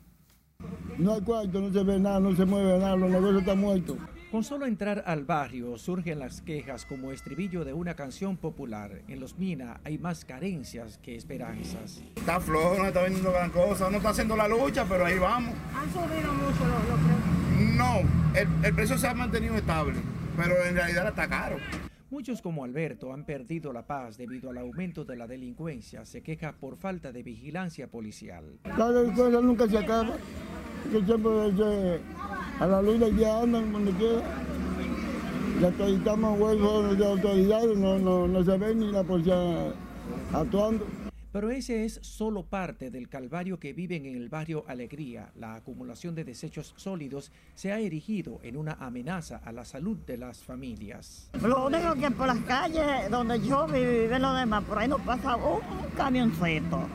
No 0.98 1.14
hay 1.14 1.22
cuarto, 1.22 1.62
no 1.62 1.72
se 1.72 1.86
ve 1.86 1.98
nada, 1.98 2.20
no 2.20 2.36
se 2.36 2.44
mueve 2.44 2.78
nada, 2.78 2.98
los 2.98 3.10
negocios 3.10 3.40
están 3.40 3.62
muertos. 3.62 3.98
Con 4.32 4.44
solo 4.44 4.68
entrar 4.68 5.04
al 5.08 5.26
barrio 5.26 5.76
surgen 5.80 6.20
las 6.20 6.42
quejas 6.42 6.86
como 6.86 7.12
estribillo 7.12 7.66
de 7.66 7.74
una 7.74 7.96
canción 7.96 8.38
popular. 8.38 9.02
En 9.08 9.20
Los 9.20 9.40
Minas 9.40 9.80
hay 9.84 9.98
más 9.98 10.24
carencias 10.24 11.00
que 11.00 11.16
esperanzas. 11.16 12.04
Está 12.16 12.40
flojo, 12.40 12.78
no 12.78 12.86
está 12.86 13.02
vendiendo 13.02 13.32
gran 13.32 13.50
cosa, 13.50 13.90
no 13.90 13.98
está 13.98 14.10
haciendo 14.10 14.36
la 14.36 14.48
lucha, 14.48 14.86
pero 14.88 15.04
ahí 15.04 15.18
vamos. 15.18 15.56
¿Han 15.74 15.92
subido 15.92 16.32
mucho 16.32 16.64
los, 16.68 17.00
precios? 17.00 17.76
No, 17.76 18.68
el, 18.68 18.76
precio 18.76 19.00
se 19.00 19.08
ha 19.08 19.16
mantenido 19.16 19.56
estable, 19.56 19.96
pero 20.38 20.64
en 20.64 20.76
realidad 20.76 21.08
está 21.08 21.28
caro. 21.28 21.58
Muchos 22.12 22.44
como 22.44 22.64
Alberto 22.64 23.12
han 23.12 23.26
perdido 23.26 23.74
la 23.74 23.88
paz 23.88 24.16
debido 24.18 24.52
al 24.52 24.60
aumento 24.60 25.06
de 25.06 25.16
la 25.16 25.26
delincuencia. 25.26 26.06
Se 26.06 26.22
queja 26.22 26.52
por 26.54 26.78
falta 26.78 27.12
de 27.12 27.24
vigilancia 27.24 27.88
policial. 27.88 28.60
La 28.78 28.92
delincuencia 28.92 29.42
nunca 29.42 29.68
se 29.68 29.78
acaba. 29.80 30.18
Que 30.92 31.04
siempre 31.06 32.00
a 32.60 32.68
la 32.68 32.82
luz 32.82 33.00
del 33.00 33.16
día 33.16 33.42
andan 33.42 33.72
donde 33.72 33.92
quiera. 33.94 34.22
Ya 35.62 35.68
estamos 35.68 36.40
huevos 36.40 36.98
de 36.98 37.06
autoridades, 37.06 37.78
no, 37.78 38.00
no, 38.00 38.28
no 38.28 38.44
se 38.44 38.58
ve 38.58 38.74
ni 38.76 38.92
la 38.92 39.04
policía 39.04 39.74
actuando. 40.34 40.86
Pero 41.32 41.52
ese 41.52 41.86
es 41.86 42.00
solo 42.02 42.44
parte 42.44 42.90
del 42.90 43.08
calvario 43.08 43.60
que 43.60 43.72
viven 43.72 44.06
en 44.06 44.16
el 44.16 44.30
barrio 44.30 44.66
Alegría. 44.68 45.30
La 45.36 45.56
acumulación 45.56 46.16
de 46.16 46.24
desechos 46.24 46.74
sólidos 46.76 47.32
se 47.54 47.72
ha 47.72 47.80
erigido 47.80 48.40
en 48.42 48.58
una 48.58 48.74
amenaza 48.80 49.38
a 49.46 49.52
la 49.52 49.64
salud 49.64 49.98
de 50.08 50.18
las 50.18 50.40
familias. 50.40 51.30
Lo 51.44 51.68
único 51.68 51.94
que 51.94 52.10
por 52.10 52.26
las 52.26 52.40
calles 52.40 53.12
donde 53.12 53.40
yo 53.42 53.68
vivo 53.68 54.16
y 54.16 54.20
lo 54.20 54.34
demás, 54.34 54.64
por 54.64 54.80
ahí 54.80 54.88
no 54.88 54.98
pasa 54.98 55.36
un 55.36 55.60
camioncito. 55.96 56.88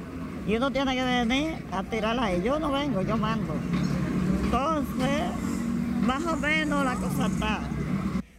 Y 0.46 0.56
uno 0.56 0.70
tiene 0.70 0.94
que 0.94 1.04
venir 1.04 1.54
a 1.70 1.82
tirar 1.82 2.18
ahí. 2.18 2.42
Yo 2.42 2.58
no 2.58 2.70
vengo, 2.72 3.02
yo 3.02 3.16
mando. 3.16 3.54
Entonces, 4.44 5.22
más 6.06 6.24
o 6.26 6.36
menos 6.36 6.84
la 6.84 6.94
cosa 6.96 7.26
está. 7.26 7.60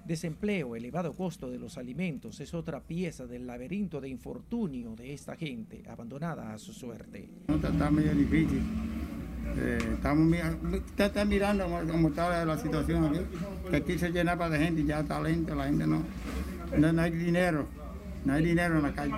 Desempleo, 0.06 0.76
elevado 0.76 1.14
costo 1.14 1.50
de 1.50 1.58
los 1.58 1.80
alimentos 1.80 2.40
es 2.40 2.54
otra 2.54 2.80
pieza 2.80 3.26
del 3.26 3.48
laberinto 3.48 4.00
de 4.00 4.08
infortunio 4.08 4.96
de 4.96 5.14
esta 5.14 5.36
gente 5.36 5.84
abandonada 5.90 6.54
a 6.54 6.60
su 6.60 6.74
suerte. 6.74 7.28
está, 7.48 7.90
medio 7.90 8.14
difícil. 8.14 8.62
Eh, 9.58 9.80
estamos 9.94 10.26
mirando, 10.26 10.78
usted 10.78 11.06
está 11.06 11.26
mirando 11.26 11.66
cómo 11.92 12.10
está 12.10 12.46
la 12.46 12.58
situación 12.58 13.06
aquí, 13.06 13.20
que 13.70 13.76
aquí 13.78 13.98
se 13.98 14.12
llena 14.12 14.38
para 14.38 14.52
de 14.52 14.66
gente 14.66 14.82
y 14.82 14.86
ya 14.86 15.00
está 15.00 15.20
lento, 15.22 15.56
la 15.56 15.66
gente 15.66 15.88
no, 15.88 16.04
no, 16.78 16.94
no 16.94 17.02
hay 17.02 17.12
dinero, 17.12 17.66
no 18.26 18.34
hay 18.34 18.44
dinero 18.44 18.78
en 18.78 18.84
la 18.84 18.94
calle. 18.94 19.14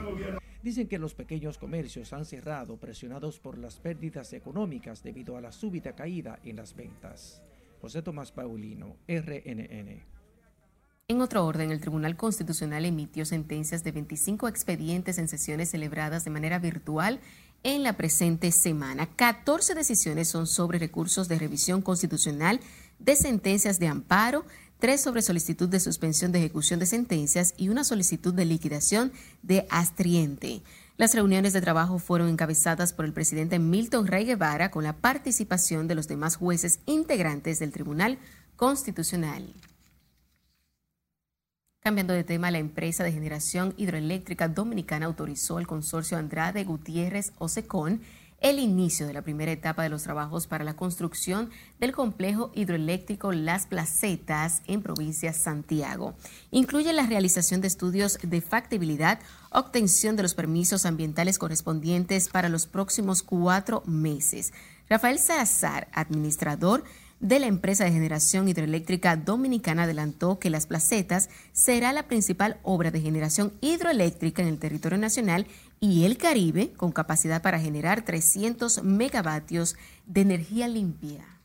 Dicen 0.67 0.89
que 0.89 0.99
los 0.99 1.15
pequeños 1.15 1.57
comercios 1.57 2.11
han 2.11 2.25
cerrado 2.25 2.75
presionados 2.75 3.39
por 3.39 3.57
las 3.57 3.77
pérdidas 3.77 4.33
económicas 4.33 5.01
debido 5.01 5.37
a 5.37 5.41
la 5.41 5.53
súbita 5.53 5.95
caída 5.95 6.41
en 6.43 6.57
las 6.57 6.75
ventas. 6.75 7.41
José 7.79 8.01
Tomás 8.01 8.33
Paulino, 8.33 8.97
RNN. 9.07 10.03
En 11.07 11.21
otro 11.21 11.45
orden, 11.45 11.71
el 11.71 11.79
Tribunal 11.79 12.17
Constitucional 12.17 12.83
emitió 12.83 13.23
sentencias 13.23 13.85
de 13.85 13.93
25 13.93 14.49
expedientes 14.49 15.17
en 15.19 15.29
sesiones 15.29 15.69
celebradas 15.69 16.25
de 16.25 16.31
manera 16.31 16.59
virtual 16.59 17.21
en 17.63 17.83
la 17.83 17.95
presente 17.95 18.51
semana. 18.51 19.07
14 19.15 19.73
decisiones 19.73 20.27
son 20.27 20.47
sobre 20.47 20.79
recursos 20.79 21.29
de 21.29 21.39
revisión 21.39 21.81
constitucional 21.81 22.59
de 22.99 23.15
sentencias 23.15 23.79
de 23.79 23.87
amparo, 23.87 24.43
tres 24.79 25.01
sobre 25.01 25.21
solicitud 25.21 25.69
de 25.69 25.79
suspensión 25.79 26.31
de 26.31 26.39
ejecución 26.39 26.79
de 26.79 26.85
sentencias 26.85 27.53
y 27.57 27.69
una 27.69 27.83
solicitud 27.83 28.33
de 28.33 28.45
liquidación 28.45 29.11
de 29.41 29.65
astriente. 29.69 30.61
Las 30.97 31.13
reuniones 31.13 31.53
de 31.53 31.61
trabajo 31.61 31.99
fueron 31.99 32.29
encabezadas 32.29 32.91
por 32.93 33.05
el 33.05 33.13
presidente 33.13 33.59
Milton 33.59 34.07
Rey 34.07 34.25
Guevara 34.25 34.71
con 34.71 34.83
la 34.83 34.93
participación 34.93 35.87
de 35.87 35.95
los 35.95 36.07
demás 36.07 36.35
jueces 36.35 36.79
integrantes 36.85 37.59
del 37.59 37.71
Tribunal 37.71 38.17
Constitucional. 38.55 39.53
Cambiando 41.79 42.13
de 42.13 42.23
tema, 42.23 42.51
la 42.51 42.57
empresa 42.57 43.03
de 43.03 43.13
generación 43.13 43.73
hidroeléctrica 43.77 44.49
dominicana 44.49 45.05
autorizó 45.05 45.57
al 45.57 45.67
consorcio 45.67 46.17
Andrade 46.17 46.63
Gutiérrez 46.63 47.31
Osecón 47.37 48.01
el 48.39 48.59
inicio 48.59 49.07
de 49.07 49.13
la 49.13 49.21
primera 49.21 49.51
etapa 49.51 49.83
de 49.83 49.89
los 49.89 50.03
trabajos 50.03 50.47
para 50.47 50.63
la 50.63 50.75
construcción 50.75 51.49
del 51.79 51.91
complejo 51.91 52.51
hidroeléctrico 52.53 53.31
Las 53.31 53.65
Placetas 53.65 54.61
en 54.67 54.81
provincia 54.81 55.33
Santiago. 55.33 56.15
Incluye 56.51 56.93
la 56.93 57.07
realización 57.07 57.61
de 57.61 57.67
estudios 57.67 58.19
de 58.21 58.41
factibilidad, 58.41 59.19
obtención 59.49 60.15
de 60.15 60.23
los 60.23 60.35
permisos 60.35 60.85
ambientales 60.85 61.39
correspondientes 61.39 62.29
para 62.29 62.49
los 62.49 62.67
próximos 62.67 63.23
cuatro 63.23 63.81
meses. 63.85 64.53
Rafael 64.89 65.19
Salazar, 65.19 65.87
administrador, 65.91 66.83
de 67.19 67.39
la 67.39 67.47
empresa 67.47 67.83
de 67.83 67.91
generación 67.91 68.47
hidroeléctrica 68.47 69.15
dominicana 69.15 69.83
adelantó 69.83 70.39
que 70.39 70.49
Las 70.49 70.67
Placetas 70.67 71.29
será 71.51 71.91
la 71.93 72.07
principal 72.07 72.59
obra 72.63 72.91
de 72.91 73.01
generación 73.01 73.53
hidroeléctrica 73.61 74.41
en 74.41 74.49
el 74.49 74.59
territorio 74.59 74.97
nacional 74.97 75.47
y 75.79 76.05
el 76.05 76.17
Caribe 76.17 76.73
con 76.73 76.91
capacidad 76.91 77.41
para 77.41 77.59
generar 77.59 78.03
300 78.03 78.83
megavatios 78.83 79.75
de 80.05 80.21
energía 80.21 80.67
limpia. 80.67 81.36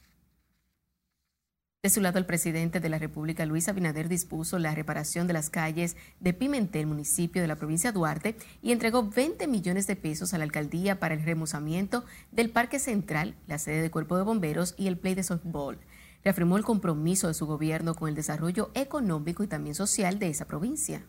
De 1.85 1.91
su 1.91 2.01
lado, 2.01 2.21
el 2.21 2.27
presidente 2.27 2.79
de 2.79 2.89
la 2.89 3.01
República, 3.01 3.45
Luis 3.45 3.69
Abinader, 3.69 4.09
dispuso 4.09 4.57
la 4.61 4.73
reparación 4.73 5.27
de 5.27 5.33
las 5.33 5.51
calles 5.51 5.97
de 6.21 6.33
Pimentel, 6.33 6.87
municipio 6.87 7.43
de 7.43 7.49
la 7.49 7.57
provincia 7.57 7.91
de 7.91 7.95
Duarte, 7.95 8.37
y 8.63 8.71
entregó 8.71 9.09
20 9.09 9.49
millones 9.49 9.89
de 9.89 9.97
pesos 9.97 10.33
a 10.33 10.39
la 10.39 10.45
alcaldía 10.45 11.01
para 11.01 11.15
el 11.15 11.25
remozamiento 11.25 12.05
del 12.31 12.51
Parque 12.51 12.79
Central, 12.79 13.35
la 13.49 13.59
sede 13.59 13.83
del 13.83 13.91
Cuerpo 13.91 14.17
de 14.17 14.23
Bomberos 14.23 14.77
y 14.79 14.87
el 14.87 14.97
play 14.97 15.17
de 15.17 15.25
softball. 15.25 15.81
Reafirmó 16.23 16.57
el 16.57 16.63
compromiso 16.63 17.27
de 17.27 17.35
su 17.35 17.47
gobierno 17.47 17.97
con 17.97 18.09
el 18.09 18.15
desarrollo 18.15 18.71
económico 18.75 19.43
y 19.43 19.49
también 19.49 19.75
social 19.75 20.21
de 20.21 20.29
esa 20.29 20.47
provincia. 20.47 21.05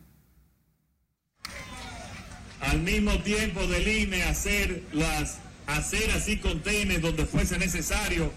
Al 2.61 2.81
mismo 2.81 3.21
tiempo 3.21 3.61
del 3.67 3.87
INE 3.87 4.23
hacer 4.23 4.81
las 4.91 5.37
aceras 5.67 6.27
y 6.27 6.39
contenes 6.39 6.99
donde 6.99 7.27
fuese 7.27 7.59
necesario 7.59 8.31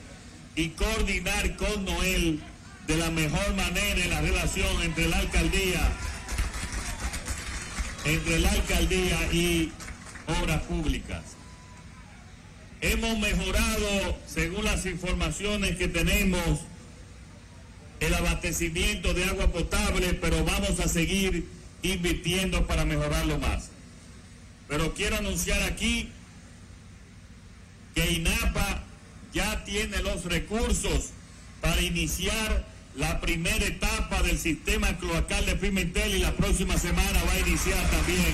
y 0.56 0.70
coordinar 0.70 1.54
con 1.56 1.84
Noel 1.84 2.40
de 2.86 2.96
la 2.96 3.10
mejor 3.10 3.54
manera 3.54 4.02
en 4.02 4.10
la 4.10 4.20
relación 4.22 4.82
entre 4.82 5.06
la 5.08 5.18
alcaldía, 5.18 5.92
entre 8.06 8.40
la 8.40 8.50
alcaldía 8.50 9.32
y 9.32 9.70
obras 10.40 10.62
públicas. 10.62 11.22
Hemos 12.80 13.18
mejorado, 13.18 14.18
según 14.26 14.64
las 14.64 14.86
informaciones 14.86 15.76
que 15.76 15.88
tenemos, 15.88 16.60
el 18.00 18.14
abastecimiento 18.14 19.12
de 19.14 19.24
agua 19.24 19.50
potable, 19.52 20.14
pero 20.14 20.42
vamos 20.44 20.80
a 20.80 20.88
seguir 20.88 21.46
invirtiendo 21.82 22.66
para 22.66 22.84
mejorarlo 22.84 23.38
más. 23.38 23.70
Pero 24.68 24.94
quiero 24.94 25.16
anunciar 25.16 25.62
aquí 25.62 26.10
que 27.94 28.12
INAPA 28.12 28.75
ya 29.36 29.62
tiene 29.64 30.02
los 30.02 30.24
recursos 30.24 31.10
para 31.60 31.82
iniciar 31.82 32.64
la 32.96 33.20
primera 33.20 33.66
etapa 33.66 34.22
del 34.22 34.38
sistema 34.38 34.96
cloacal 34.96 35.44
de 35.44 35.56
Pimentel 35.56 36.14
y 36.14 36.20
la 36.20 36.32
próxima 36.32 36.78
semana 36.78 37.22
va 37.22 37.32
a 37.32 37.40
iniciar 37.40 37.78
también 37.90 38.32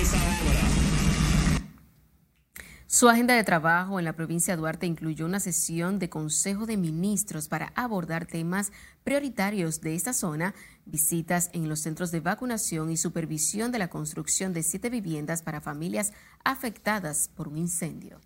esa 0.00 0.16
obra. 0.16 1.62
Su 2.88 3.08
agenda 3.08 3.36
de 3.36 3.44
trabajo 3.44 4.00
en 4.00 4.04
la 4.04 4.14
provincia 4.14 4.54
de 4.54 4.60
Duarte 4.60 4.86
incluyó 4.86 5.26
una 5.26 5.38
sesión 5.38 6.00
de 6.00 6.10
Consejo 6.10 6.66
de 6.66 6.76
Ministros 6.76 7.46
para 7.46 7.72
abordar 7.76 8.26
temas 8.26 8.72
prioritarios 9.04 9.80
de 9.80 9.94
esta 9.94 10.12
zona, 10.12 10.56
visitas 10.86 11.50
en 11.52 11.68
los 11.68 11.78
centros 11.78 12.10
de 12.10 12.18
vacunación 12.18 12.90
y 12.90 12.96
supervisión 12.96 13.70
de 13.70 13.78
la 13.78 13.88
construcción 13.88 14.52
de 14.52 14.64
siete 14.64 14.90
viviendas 14.90 15.42
para 15.42 15.60
familias 15.60 16.12
afectadas 16.42 17.28
por 17.28 17.46
un 17.46 17.58
incendio. 17.58 18.18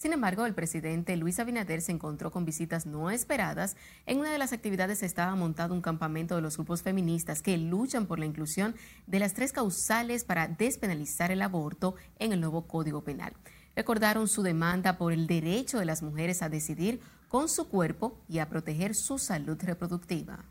Sin 0.00 0.14
embargo, 0.14 0.46
el 0.46 0.54
presidente 0.54 1.14
Luis 1.18 1.38
Abinader 1.40 1.82
se 1.82 1.92
encontró 1.92 2.30
con 2.30 2.46
visitas 2.46 2.86
no 2.86 3.10
esperadas. 3.10 3.76
En 4.06 4.18
una 4.18 4.32
de 4.32 4.38
las 4.38 4.54
actividades 4.54 5.02
estaba 5.02 5.34
montado 5.34 5.74
un 5.74 5.82
campamento 5.82 6.36
de 6.36 6.40
los 6.40 6.56
grupos 6.56 6.80
feministas 6.80 7.42
que 7.42 7.58
luchan 7.58 8.06
por 8.06 8.18
la 8.18 8.24
inclusión 8.24 8.74
de 9.06 9.18
las 9.18 9.34
tres 9.34 9.52
causales 9.52 10.24
para 10.24 10.48
despenalizar 10.48 11.30
el 11.30 11.42
aborto 11.42 11.96
en 12.18 12.32
el 12.32 12.40
nuevo 12.40 12.66
Código 12.66 13.04
Penal. 13.04 13.34
Recordaron 13.76 14.26
su 14.26 14.42
demanda 14.42 14.96
por 14.96 15.12
el 15.12 15.26
derecho 15.26 15.78
de 15.78 15.84
las 15.84 16.02
mujeres 16.02 16.40
a 16.40 16.48
decidir 16.48 17.02
con 17.28 17.50
su 17.50 17.68
cuerpo 17.68 18.18
y 18.26 18.38
a 18.38 18.48
proteger 18.48 18.94
su 18.94 19.18
salud 19.18 19.58
reproductiva. 19.62 20.46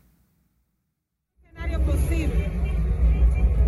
escenario 1.42 1.84
posible 1.84 2.52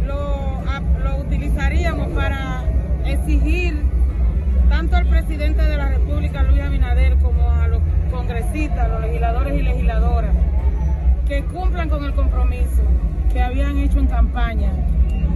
lo, 0.07 0.63
lo 1.03 1.17
utilizaríamos 1.27 2.09
para 2.15 2.63
exigir 3.05 4.02
tanto 4.73 4.97
al 4.97 5.07
presidente 5.07 5.61
de 5.61 5.77
la 5.77 5.89
República, 5.91 6.43
Luis 6.45 6.63
Abinader, 6.63 7.19
como 7.19 7.51
a 7.51 7.69
los 7.69 7.83
congresistas, 8.11 8.89
los 8.89 9.03
legisladores 9.03 9.55
y 9.55 9.63
legisladoras, 9.63 10.35
que 11.29 11.45
cumplan 11.45 11.91
con 11.91 12.03
el 12.05 12.15
compromiso 12.15 12.83
que 13.31 13.43
habían 13.43 13.77
hecho 13.77 13.99
en 13.99 14.07
campaña 14.07 14.73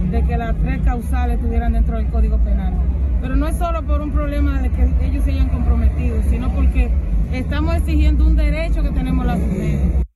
de 0.09 0.23
que 0.23 0.37
las 0.37 0.55
tres 0.57 0.81
causales 0.81 1.35
estuvieran 1.35 1.73
dentro 1.73 1.97
del 1.97 2.07
Código 2.07 2.39
Penal. 2.39 2.73
Pero 3.21 3.35
no 3.35 3.47
es 3.47 3.55
solo 3.57 3.83
por 3.83 4.01
un 4.01 4.11
problema 4.11 4.59
de 4.59 4.69
que 4.69 4.89
ellos 5.05 5.23
se 5.23 5.31
hayan 5.31 5.49
comprometido, 5.49 6.19
sino 6.23 6.49
porque 6.49 6.89
estamos 7.31 7.75
exigiendo 7.75 8.25
un 8.25 8.35
derecho 8.35 8.81
que 8.81 8.89
tenemos 8.89 9.23
las 9.23 9.37
mujeres. 9.37 10.06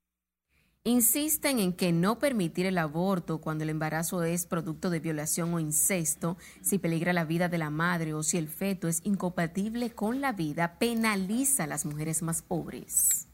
Insisten 0.83 1.59
en 1.59 1.73
que 1.73 1.91
no 1.91 2.17
permitir 2.17 2.65
el 2.65 2.79
aborto 2.79 3.37
cuando 3.37 3.63
el 3.63 3.69
embarazo 3.69 4.23
es 4.23 4.47
producto 4.47 4.89
de 4.89 4.99
violación 4.99 5.53
o 5.53 5.59
incesto, 5.59 6.37
si 6.63 6.79
peligra 6.79 7.13
la 7.13 7.23
vida 7.23 7.49
de 7.49 7.59
la 7.59 7.69
madre 7.69 8.15
o 8.15 8.23
si 8.23 8.39
el 8.39 8.47
feto 8.47 8.87
es 8.87 9.01
incompatible 9.03 9.91
con 9.91 10.21
la 10.21 10.31
vida, 10.31 10.79
penaliza 10.79 11.65
a 11.65 11.67
las 11.67 11.85
mujeres 11.85 12.23
más 12.23 12.41
pobres. 12.41 13.27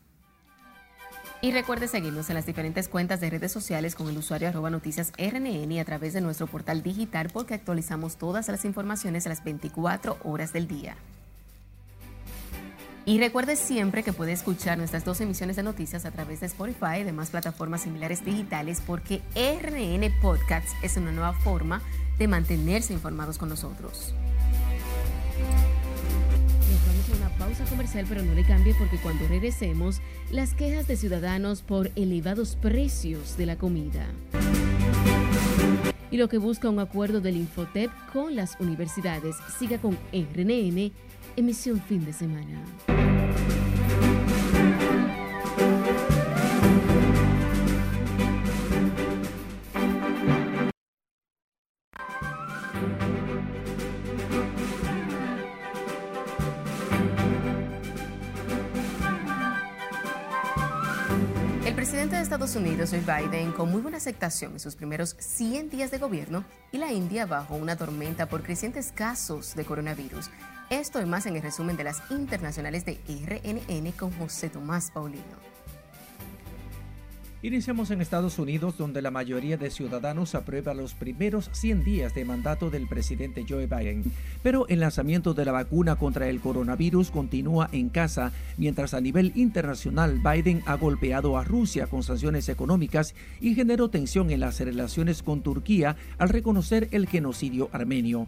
Y 1.42 1.54
recuerde 1.54 1.88
seguirnos 1.88 2.30
en 2.30 2.36
las 2.36 2.46
diferentes 2.46 2.90
cuentas 2.90 3.22
de 3.22 3.30
redes 3.30 3.54
sociales 3.54 3.96
con 3.96 4.10
el 4.10 4.18
usuario 4.18 4.50
arroba 4.50 4.70
noticias 4.70 5.14
RNN 5.18 5.72
y 5.72 5.80
a 5.80 5.86
través 5.86 6.12
de 6.12 6.20
nuestro 6.20 6.48
portal 6.48 6.84
digital 6.84 7.30
porque 7.32 7.54
actualizamos 7.54 8.18
todas 8.18 8.50
las 8.50 8.66
informaciones 8.66 9.26
a 9.26 9.30
las 9.30 9.42
24 9.42 10.18
horas 10.26 10.52
del 10.52 10.68
día. 10.68 10.98
Y 13.08 13.20
recuerde 13.20 13.56
siempre 13.56 14.04
que 14.04 14.12
puede 14.12 14.34
escuchar 14.34 14.78
nuestras 14.78 15.06
dos 15.06 15.22
emisiones 15.22 15.56
de 15.56 15.64
noticias 15.64 16.04
a 16.04 16.12
través 16.12 16.42
de 16.42 16.48
Spotify 16.48 16.98
y 17.00 17.04
demás 17.06 17.30
plataformas 17.30 17.84
similares 17.84 18.26
digitales 18.26 18.84
porque 18.86 19.22
RNN 19.34 20.12
Podcasts 20.22 20.74
es 20.84 20.98
una 20.98 21.14
nueva 21.14 21.32
forma 21.32 21.82
de 22.20 22.28
mantenerse 22.28 22.92
informados 22.92 23.38
con 23.38 23.48
nosotros. 23.48 24.14
Nos 26.70 26.86
vamos 26.86 27.10
a 27.10 27.16
una 27.16 27.30
pausa 27.38 27.64
comercial, 27.70 28.06
pero 28.10 28.24
no 28.24 28.34
le 28.34 28.44
cambie 28.44 28.76
porque 28.78 28.98
cuando 28.98 29.26
regresemos, 29.30 30.02
las 30.30 30.54
quejas 30.54 30.86
de 30.86 30.98
ciudadanos 30.98 31.62
por 31.62 31.92
elevados 31.96 32.58
precios 32.58 33.38
de 33.38 33.46
la 33.46 33.56
comida. 33.56 34.06
Y 36.12 36.18
lo 36.18 36.28
que 36.28 36.40
busca 36.40 36.70
un 36.70 36.80
acuerdo 36.80 37.22
del 37.22 37.38
Infotep 37.38 37.90
con 38.12 38.36
las 38.36 38.60
universidades. 38.60 39.38
Siga 39.58 39.78
con 39.78 39.98
RNN 40.12 40.92
emisión 41.38 41.80
fin 41.80 42.04
de 42.04 42.14
semana. 42.14 42.97
El 61.68 61.76
presidente 61.76 62.16
de 62.16 62.22
Estados 62.22 62.56
Unidos, 62.56 62.92
Joe 62.92 63.02
Biden, 63.02 63.52
con 63.52 63.70
muy 63.70 63.82
buena 63.82 63.98
aceptación 63.98 64.54
en 64.54 64.60
sus 64.62 64.78
primeros 64.78 65.18
100 65.20 65.70
días 65.70 65.92
de 65.92 65.98
gobierno, 65.98 66.46
y 66.72 66.78
la 66.78 66.94
India 66.94 67.26
bajo 67.26 67.56
una 67.56 67.76
tormenta 67.76 68.28
por 68.28 68.42
crecientes 68.42 68.94
casos 68.94 69.54
de 69.54 69.66
coronavirus. 69.66 70.30
Esto 70.70 71.02
y 71.02 71.06
más 71.06 71.26
en 71.26 71.36
el 71.36 71.42
resumen 71.42 71.76
de 71.76 71.84
las 71.84 72.02
internacionales 72.10 72.86
de 72.86 72.98
RNN 73.10 73.92
con 73.92 74.18
José 74.18 74.48
Tomás 74.48 74.92
Paulino. 74.92 75.57
Iniciamos 77.44 77.92
en 77.92 78.02
Estados 78.02 78.40
Unidos, 78.40 78.78
donde 78.78 79.04
la 79.04 79.12
mayoría 79.12 79.58
de 79.58 79.70
ciudadanos 79.70 80.34
aprueba 80.34 80.74
los 80.74 80.96
primeros 80.96 81.52
100 81.54 81.84
días 81.84 82.16
de 82.16 82.26
mandato 82.26 82.72
del 82.72 82.88
presidente 82.88 83.46
Joe 83.48 83.68
Biden. 83.68 84.12
Pero 84.42 84.68
el 84.70 84.80
lanzamiento 84.80 85.36
de 85.36 85.46
la 85.46 85.52
vacuna 85.52 85.98
contra 85.98 86.30
el 86.30 86.40
coronavirus 86.40 87.12
continúa 87.12 87.70
en 87.72 87.90
casa, 87.90 88.32
mientras 88.58 88.96
a 88.96 89.02
nivel 89.02 89.34
internacional 89.36 90.20
Biden 90.20 90.64
ha 90.66 90.78
golpeado 90.78 91.38
a 91.38 91.44
Rusia 91.44 91.86
con 91.86 92.02
sanciones 92.02 92.50
económicas 92.50 93.14
y 93.40 93.54
generó 93.54 93.90
tensión 93.90 94.32
en 94.32 94.40
las 94.40 94.60
relaciones 94.60 95.22
con 95.22 95.42
Turquía 95.42 95.96
al 96.18 96.30
reconocer 96.30 96.88
el 96.92 97.08
genocidio 97.08 97.70
armenio. 97.72 98.28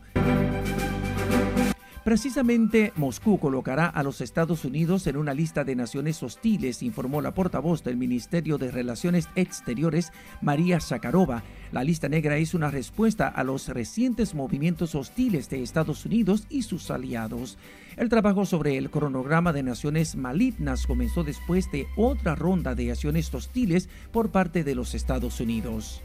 Precisamente 2.09 2.91
Moscú 2.95 3.37
colocará 3.37 3.85
a 3.85 4.01
los 4.01 4.19
Estados 4.19 4.65
Unidos 4.65 5.05
en 5.05 5.15
una 5.15 5.35
lista 5.35 5.63
de 5.63 5.75
naciones 5.75 6.23
hostiles, 6.23 6.81
informó 6.81 7.21
la 7.21 7.35
portavoz 7.35 7.83
del 7.83 7.97
Ministerio 7.97 8.57
de 8.57 8.71
Relaciones 8.71 9.29
Exteriores, 9.35 10.11
María 10.41 10.79
Zakharova. 10.79 11.43
La 11.71 11.83
lista 11.83 12.09
negra 12.09 12.37
es 12.37 12.55
una 12.55 12.71
respuesta 12.71 13.27
a 13.27 13.43
los 13.43 13.67
recientes 13.67 14.33
movimientos 14.33 14.95
hostiles 14.95 15.51
de 15.51 15.61
Estados 15.61 16.03
Unidos 16.03 16.47
y 16.49 16.63
sus 16.63 16.89
aliados. 16.89 17.59
El 17.95 18.09
trabajo 18.09 18.43
sobre 18.43 18.79
el 18.79 18.89
cronograma 18.89 19.53
de 19.53 19.61
naciones 19.61 20.15
malignas 20.15 20.87
comenzó 20.87 21.23
después 21.23 21.71
de 21.71 21.85
otra 21.95 22.33
ronda 22.33 22.73
de 22.73 22.89
acciones 22.89 23.31
hostiles 23.31 23.87
por 24.11 24.31
parte 24.31 24.63
de 24.63 24.73
los 24.73 24.95
Estados 24.95 25.39
Unidos. 25.39 26.01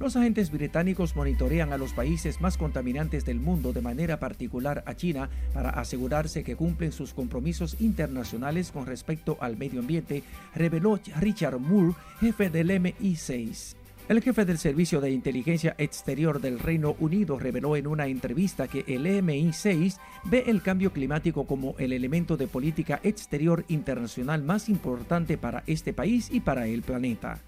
Los 0.00 0.14
agentes 0.14 0.52
británicos 0.52 1.16
monitorean 1.16 1.72
a 1.72 1.78
los 1.78 1.92
países 1.92 2.40
más 2.40 2.56
contaminantes 2.56 3.24
del 3.24 3.40
mundo, 3.40 3.72
de 3.72 3.82
manera 3.82 4.20
particular 4.20 4.84
a 4.86 4.94
China, 4.94 5.28
para 5.52 5.70
asegurarse 5.70 6.44
que 6.44 6.54
cumplen 6.54 6.92
sus 6.92 7.14
compromisos 7.14 7.80
internacionales 7.80 8.70
con 8.70 8.86
respecto 8.86 9.36
al 9.40 9.56
medio 9.56 9.80
ambiente, 9.80 10.22
reveló 10.54 11.00
Richard 11.18 11.58
Moore, 11.58 11.94
jefe 12.20 12.48
del 12.48 12.70
MI6. 12.70 13.74
El 14.08 14.22
jefe 14.22 14.44
del 14.44 14.56
Servicio 14.56 15.00
de 15.00 15.10
Inteligencia 15.10 15.74
Exterior 15.76 16.40
del 16.40 16.60
Reino 16.60 16.94
Unido 17.00 17.38
reveló 17.38 17.76
en 17.76 17.88
una 17.88 18.06
entrevista 18.06 18.68
que 18.68 18.84
el 18.86 19.04
MI6 19.04 19.98
ve 20.24 20.44
el 20.46 20.62
cambio 20.62 20.92
climático 20.92 21.44
como 21.44 21.74
el 21.78 21.92
elemento 21.92 22.36
de 22.36 22.46
política 22.46 23.00
exterior 23.02 23.64
internacional 23.68 24.44
más 24.44 24.68
importante 24.68 25.36
para 25.36 25.64
este 25.66 25.92
país 25.92 26.30
y 26.32 26.40
para 26.40 26.68
el 26.68 26.82
planeta. 26.82 27.40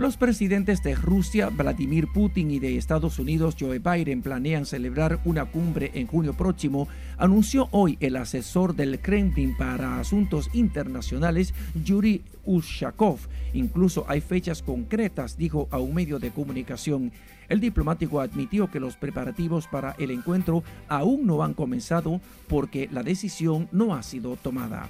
Los 0.00 0.16
presidentes 0.16 0.82
de 0.82 0.94
Rusia, 0.94 1.50
Vladimir 1.50 2.08
Putin, 2.08 2.50
y 2.50 2.58
de 2.58 2.78
Estados 2.78 3.18
Unidos, 3.18 3.54
Joe 3.60 3.80
Biden, 3.80 4.22
planean 4.22 4.64
celebrar 4.64 5.20
una 5.26 5.44
cumbre 5.44 5.90
en 5.92 6.06
junio 6.06 6.32
próximo, 6.32 6.88
anunció 7.18 7.68
hoy 7.70 7.98
el 8.00 8.16
asesor 8.16 8.74
del 8.74 8.98
Kremlin 9.00 9.54
para 9.58 10.00
Asuntos 10.00 10.48
Internacionales, 10.54 11.52
Yuri 11.84 12.22
Ushakov. 12.46 13.18
Incluso 13.52 14.06
hay 14.08 14.22
fechas 14.22 14.62
concretas, 14.62 15.36
dijo 15.36 15.68
a 15.70 15.78
un 15.78 15.92
medio 15.92 16.18
de 16.18 16.30
comunicación. 16.30 17.12
El 17.50 17.60
diplomático 17.60 18.22
admitió 18.22 18.70
que 18.70 18.80
los 18.80 18.96
preparativos 18.96 19.66
para 19.66 19.96
el 19.98 20.12
encuentro 20.12 20.64
aún 20.88 21.26
no 21.26 21.42
han 21.42 21.52
comenzado 21.52 22.22
porque 22.48 22.88
la 22.90 23.02
decisión 23.02 23.68
no 23.70 23.94
ha 23.94 24.02
sido 24.02 24.36
tomada. 24.36 24.88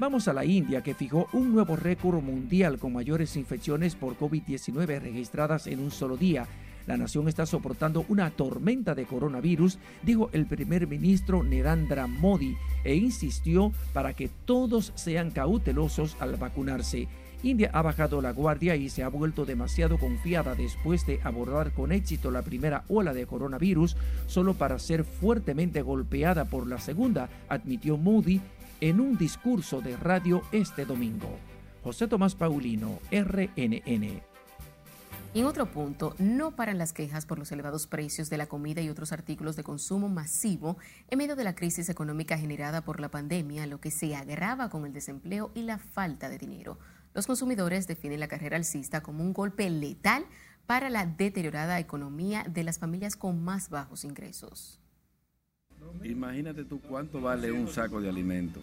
Vamos 0.00 0.28
a 0.28 0.32
la 0.32 0.44
India, 0.44 0.80
que 0.80 0.94
fijó 0.94 1.28
un 1.32 1.52
nuevo 1.52 1.74
récord 1.74 2.22
mundial 2.22 2.78
con 2.78 2.92
mayores 2.92 3.34
infecciones 3.34 3.96
por 3.96 4.16
COVID-19 4.16 5.00
registradas 5.00 5.66
en 5.66 5.80
un 5.80 5.90
solo 5.90 6.16
día. 6.16 6.46
La 6.86 6.96
nación 6.96 7.26
está 7.26 7.46
soportando 7.46 8.04
una 8.08 8.30
tormenta 8.30 8.94
de 8.94 9.06
coronavirus, 9.06 9.80
dijo 10.04 10.30
el 10.32 10.46
primer 10.46 10.86
ministro 10.86 11.42
Narendra 11.42 12.06
Modi, 12.06 12.56
e 12.84 12.94
insistió 12.94 13.72
para 13.92 14.14
que 14.14 14.30
todos 14.44 14.92
sean 14.94 15.32
cautelosos 15.32 16.16
al 16.20 16.36
vacunarse. 16.36 17.08
India 17.42 17.70
ha 17.72 17.82
bajado 17.82 18.20
la 18.20 18.32
guardia 18.32 18.76
y 18.76 18.90
se 18.90 19.02
ha 19.02 19.08
vuelto 19.08 19.44
demasiado 19.46 19.98
confiada 19.98 20.54
después 20.54 21.06
de 21.06 21.20
abordar 21.24 21.72
con 21.72 21.90
éxito 21.90 22.30
la 22.30 22.42
primera 22.42 22.84
ola 22.88 23.14
de 23.14 23.26
coronavirus, 23.26 23.96
solo 24.28 24.54
para 24.54 24.78
ser 24.78 25.02
fuertemente 25.02 25.82
golpeada 25.82 26.44
por 26.44 26.68
la 26.68 26.78
segunda, 26.78 27.28
admitió 27.48 27.96
Modi 27.96 28.40
en 28.80 29.00
un 29.00 29.16
discurso 29.16 29.80
de 29.80 29.96
radio 29.96 30.42
este 30.52 30.84
domingo. 30.84 31.38
José 31.82 32.08
Tomás 32.08 32.34
Paulino, 32.34 32.98
RNN. 33.10 34.22
En 35.34 35.44
otro 35.44 35.70
punto, 35.70 36.14
no 36.18 36.56
paran 36.56 36.78
las 36.78 36.92
quejas 36.92 37.26
por 37.26 37.38
los 37.38 37.52
elevados 37.52 37.86
precios 37.86 38.30
de 38.30 38.38
la 38.38 38.46
comida 38.46 38.80
y 38.80 38.88
otros 38.88 39.12
artículos 39.12 39.56
de 39.56 39.62
consumo 39.62 40.08
masivo 40.08 40.78
en 41.10 41.18
medio 41.18 41.36
de 41.36 41.44
la 41.44 41.54
crisis 41.54 41.88
económica 41.88 42.38
generada 42.38 42.82
por 42.82 42.98
la 42.98 43.10
pandemia, 43.10 43.66
lo 43.66 43.80
que 43.80 43.90
se 43.90 44.16
agrava 44.16 44.70
con 44.70 44.86
el 44.86 44.92
desempleo 44.92 45.50
y 45.54 45.62
la 45.62 45.78
falta 45.78 46.28
de 46.28 46.38
dinero. 46.38 46.78
Los 47.14 47.26
consumidores 47.26 47.86
definen 47.86 48.20
la 48.20 48.28
carrera 48.28 48.56
alcista 48.56 49.02
como 49.02 49.22
un 49.22 49.32
golpe 49.32 49.68
letal 49.68 50.24
para 50.66 50.90
la 50.90 51.04
deteriorada 51.04 51.78
economía 51.78 52.44
de 52.48 52.64
las 52.64 52.78
familias 52.78 53.16
con 53.16 53.42
más 53.42 53.68
bajos 53.68 54.04
ingresos. 54.04 54.77
Imagínate 56.04 56.64
tú 56.64 56.80
cuánto 56.80 57.20
vale 57.20 57.50
un 57.52 57.68
saco 57.68 58.00
de 58.00 58.08
alimento, 58.08 58.60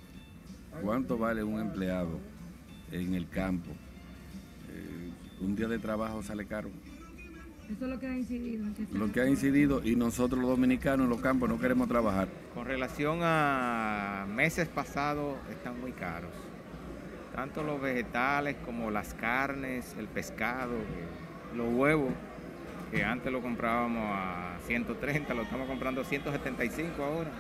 cuánto 0.82 1.18
vale 1.18 1.44
un 1.44 1.60
empleado 1.60 2.20
en 2.92 3.14
el 3.14 3.30
campo, 3.30 3.72
un 5.42 5.56
día 5.56 5.68
de 5.68 5.80
trabajo 5.80 6.24
sale 6.24 6.46
caro. 6.46 6.70
Eso 7.70 7.86
es 7.86 7.92
lo 7.92 8.00
que 8.00 8.08
ha 8.08 8.16
incidido. 8.16 8.66
lo 8.92 9.12
que 9.12 9.22
ha 9.22 9.28
incidido 9.28 9.84
y 9.84 9.96
nosotros 9.96 10.40
los 10.40 10.50
dominicanos 10.50 11.06
en 11.06 11.10
los 11.10 11.20
campos 11.20 11.50
no 11.50 11.60
queremos 11.60 11.88
trabajar. 11.88 12.28
Con 12.54 12.66
relación 12.66 13.20
a 13.24 14.28
meses 14.30 14.68
pasados 14.68 15.36
están 15.50 15.82
muy 15.82 15.92
caros. 15.92 16.32
Tanto 17.34 17.64
los 17.64 17.82
vegetales 17.82 18.56
como 18.66 18.92
las 18.92 19.14
carnes, 19.16 19.96
el 19.98 20.08
pescado, 20.08 20.76
los 21.56 21.74
huevos, 21.74 22.14
que 22.91 23.04
antes 23.04 23.32
lo 23.32 23.41
comprábamos 23.41 24.04
a 24.04 24.58
130, 24.65 25.34
lo 25.34 25.43
estamos 25.43 25.67
comprando 25.67 26.02
a 26.02 26.06
175 26.06 27.04
ahora 27.04 27.32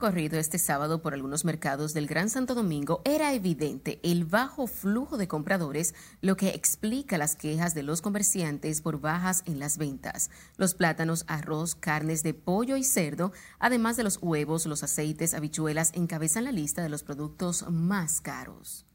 corrido 0.00 0.38
este 0.38 0.58
sábado 0.58 1.02
por 1.02 1.12
algunos 1.12 1.44
mercados 1.44 1.92
del 1.92 2.06
Gran 2.06 2.30
Santo 2.30 2.54
Domingo 2.54 3.02
era 3.04 3.34
evidente 3.34 4.00
el 4.02 4.24
bajo 4.24 4.66
flujo 4.66 5.18
de 5.18 5.28
compradores, 5.28 5.94
lo 6.22 6.36
que 6.36 6.48
explica 6.48 7.18
las 7.18 7.36
quejas 7.36 7.74
de 7.74 7.82
los 7.82 8.00
comerciantes 8.00 8.80
por 8.80 9.00
bajas 9.00 9.42
en 9.44 9.60
las 9.60 9.76
ventas. 9.76 10.30
Los 10.56 10.74
plátanos, 10.74 11.24
arroz, 11.28 11.74
carnes 11.74 12.22
de 12.22 12.32
pollo 12.32 12.76
y 12.76 12.82
cerdo, 12.82 13.32
además 13.58 13.98
de 13.98 14.04
los 14.04 14.18
huevos, 14.22 14.64
los 14.64 14.82
aceites, 14.82 15.34
habichuelas, 15.34 15.92
encabezan 15.94 16.44
la 16.44 16.52
lista 16.52 16.82
de 16.82 16.88
los 16.88 17.02
productos 17.02 17.70
más 17.70 18.22
caros. 18.22 18.89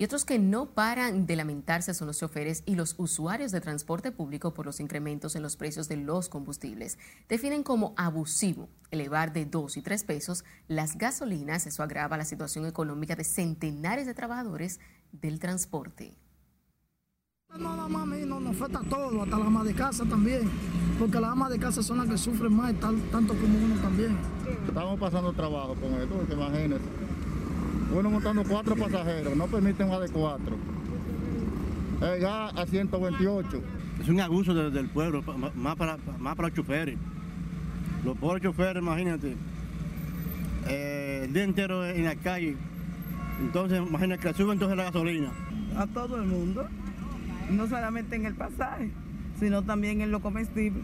Y 0.00 0.04
otros 0.04 0.24
que 0.24 0.38
no 0.38 0.66
paran 0.74 1.26
de 1.26 1.34
lamentarse 1.34 1.92
son 1.92 2.06
los 2.06 2.20
choferes 2.20 2.62
y 2.66 2.76
los 2.76 2.94
usuarios 2.98 3.50
de 3.50 3.60
transporte 3.60 4.12
público 4.12 4.54
por 4.54 4.64
los 4.64 4.78
incrementos 4.78 5.34
en 5.34 5.42
los 5.42 5.56
precios 5.56 5.88
de 5.88 5.96
los 5.96 6.28
combustibles. 6.28 6.98
Definen 7.28 7.64
como 7.64 7.94
abusivo 7.96 8.68
elevar 8.92 9.32
de 9.32 9.44
2 9.44 9.76
y 9.76 9.82
3 9.82 10.04
pesos 10.04 10.44
las 10.68 10.96
gasolinas. 10.96 11.66
Eso 11.66 11.82
agrava 11.82 12.16
la 12.16 12.24
situación 12.24 12.64
económica 12.64 13.16
de 13.16 13.24
centenares 13.24 14.06
de 14.06 14.14
trabajadores 14.14 14.78
del 15.10 15.40
transporte. 15.40 16.16
Nada 17.58 17.88
más 17.88 18.02
a 18.02 18.06
mí 18.06 18.24
no 18.24 18.38
nos 18.38 18.56
falta 18.56 18.80
todo, 18.88 19.20
hasta 19.20 19.36
la 19.36 19.46
ama 19.46 19.64
de 19.64 19.74
casa 19.74 20.04
también, 20.04 20.48
porque 20.96 21.18
las 21.18 21.32
amas 21.32 21.50
de 21.50 21.58
casa 21.58 21.82
son 21.82 21.98
las 21.98 22.06
que 22.06 22.18
sufren 22.18 22.52
más, 22.52 22.72
tanto 22.78 23.34
como 23.34 23.58
uno 23.58 23.74
también. 23.82 24.16
Estamos 24.64 25.00
pasando 25.00 25.32
trabajo 25.32 25.74
con 25.74 25.92
esto, 25.94 26.24
imagínense 26.32 27.07
uno 27.94 28.10
montando 28.10 28.44
cuatro 28.44 28.76
pasajeros, 28.76 29.36
no 29.36 29.46
permiten 29.46 29.88
más 29.88 30.00
de 30.00 30.08
cuatro. 30.08 30.56
El 32.00 32.20
gas 32.20 32.54
a 32.56 32.66
128. 32.66 33.62
Es 34.00 34.08
un 34.08 34.20
abuso 34.20 34.54
del, 34.54 34.88
pueblo, 34.88 35.22
más 35.54 35.76
para, 35.76 35.98
más 36.18 36.36
para 36.36 36.48
los 36.48 36.56
choferes. 36.56 36.96
Los 38.04 38.16
pobres 38.16 38.42
choferes, 38.42 38.80
imagínate, 38.80 39.34
eh, 40.68 41.22
el 41.24 41.32
día 41.32 41.44
entero 41.44 41.84
en 41.84 42.04
la 42.04 42.14
calle. 42.14 42.56
Entonces, 43.40 43.80
imagínate 43.84 44.22
que 44.22 44.34
suben 44.34 44.52
entonces 44.52 44.76
la 44.76 44.84
gasolina. 44.84 45.32
A 45.76 45.86
todo 45.86 46.16
el 46.16 46.26
mundo, 46.26 46.68
no 47.50 47.66
solamente 47.66 48.16
en 48.16 48.26
el 48.26 48.34
pasaje, 48.34 48.90
sino 49.40 49.62
también 49.62 50.00
en 50.00 50.10
lo 50.12 50.20
comestible. 50.20 50.82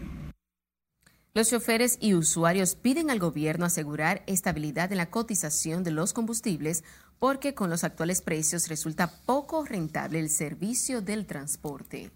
Los 1.35 1.49
choferes 1.49 1.97
y 1.99 2.13
usuarios 2.13 2.75
piden 2.75 3.09
al 3.11 3.19
gobierno 3.19 3.65
asegurar 3.65 4.23
estabilidad 4.25 4.93
en 4.93 4.99
la 4.99 5.09
cotización 5.09 5.83
de 5.83 5.91
los 5.91 6.13
combustibles 6.13 6.85
porque 7.19 7.53
con 7.53 7.69
los 7.69 7.83
actuales 7.83 8.21
precios 8.21 8.69
resulta 8.69 9.11
poco 9.25 9.65
rentable 9.65 10.21
el 10.21 10.29
servicio 10.29 11.01
del 11.01 11.25
transporte. 11.25 12.11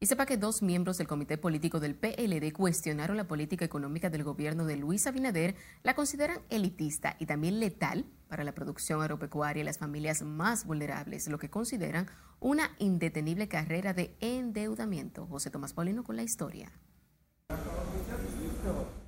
Y 0.00 0.04
sepa 0.04 0.26
que 0.26 0.36
dos 0.36 0.60
miembros 0.60 0.98
del 0.98 1.06
comité 1.06 1.38
político 1.38 1.80
del 1.80 1.94
PLD 1.94 2.52
cuestionaron 2.52 3.16
la 3.16 3.26
política 3.26 3.64
económica 3.64 4.10
del 4.10 4.22
gobierno 4.22 4.66
de 4.66 4.76
Luis 4.76 5.06
Abinader, 5.06 5.54
la 5.82 5.94
consideran 5.94 6.42
elitista 6.50 7.16
y 7.18 7.24
también 7.24 7.58
letal 7.58 8.04
para 8.28 8.44
la 8.44 8.52
producción 8.52 9.00
agropecuaria 9.00 9.62
y 9.62 9.64
las 9.64 9.78
familias 9.78 10.20
más 10.20 10.66
vulnerables, 10.66 11.28
lo 11.28 11.38
que 11.38 11.48
consideran 11.48 12.06
una 12.38 12.72
indetenible 12.78 13.48
carrera 13.48 13.94
de 13.94 14.14
endeudamiento. 14.20 15.26
José 15.26 15.48
Tomás 15.48 15.72
Paulino 15.72 16.04
con 16.04 16.16
la 16.16 16.22
historia. 16.22 16.70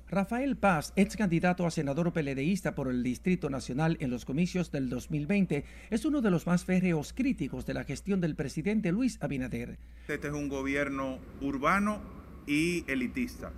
Rafael 0.09 0.55
Paz, 0.55 0.93
ex 0.95 1.17
candidato 1.17 1.65
a 1.65 1.71
senador 1.71 2.13
peledeísta 2.13 2.75
por 2.75 2.87
el 2.87 3.03
Distrito 3.03 3.49
Nacional 3.49 3.97
en 3.99 4.09
los 4.09 4.23
comicios 4.23 4.71
del 4.71 4.89
2020, 4.89 5.65
es 5.89 6.05
uno 6.05 6.21
de 6.21 6.31
los 6.31 6.47
más 6.47 6.63
férreos 6.63 7.11
críticos 7.11 7.65
de 7.65 7.73
la 7.73 7.83
gestión 7.83 8.21
del 8.21 8.35
presidente 8.35 8.93
Luis 8.93 9.21
Abinader. 9.21 9.77
Este 10.07 10.27
es 10.27 10.33
un 10.33 10.47
gobierno 10.47 11.19
urbano 11.41 11.99
y 12.45 12.89
elitista 12.89 13.51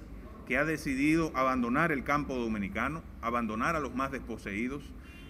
que 0.48 0.58
ha 0.58 0.66
decidido 0.66 1.32
abandonar 1.36 1.92
el 1.92 2.04
campo 2.04 2.36
dominicano, 2.36 3.04
abandonar 3.22 3.76
a 3.76 3.80
los 3.80 3.94
más 3.94 4.12
desposeídos, 4.12 4.82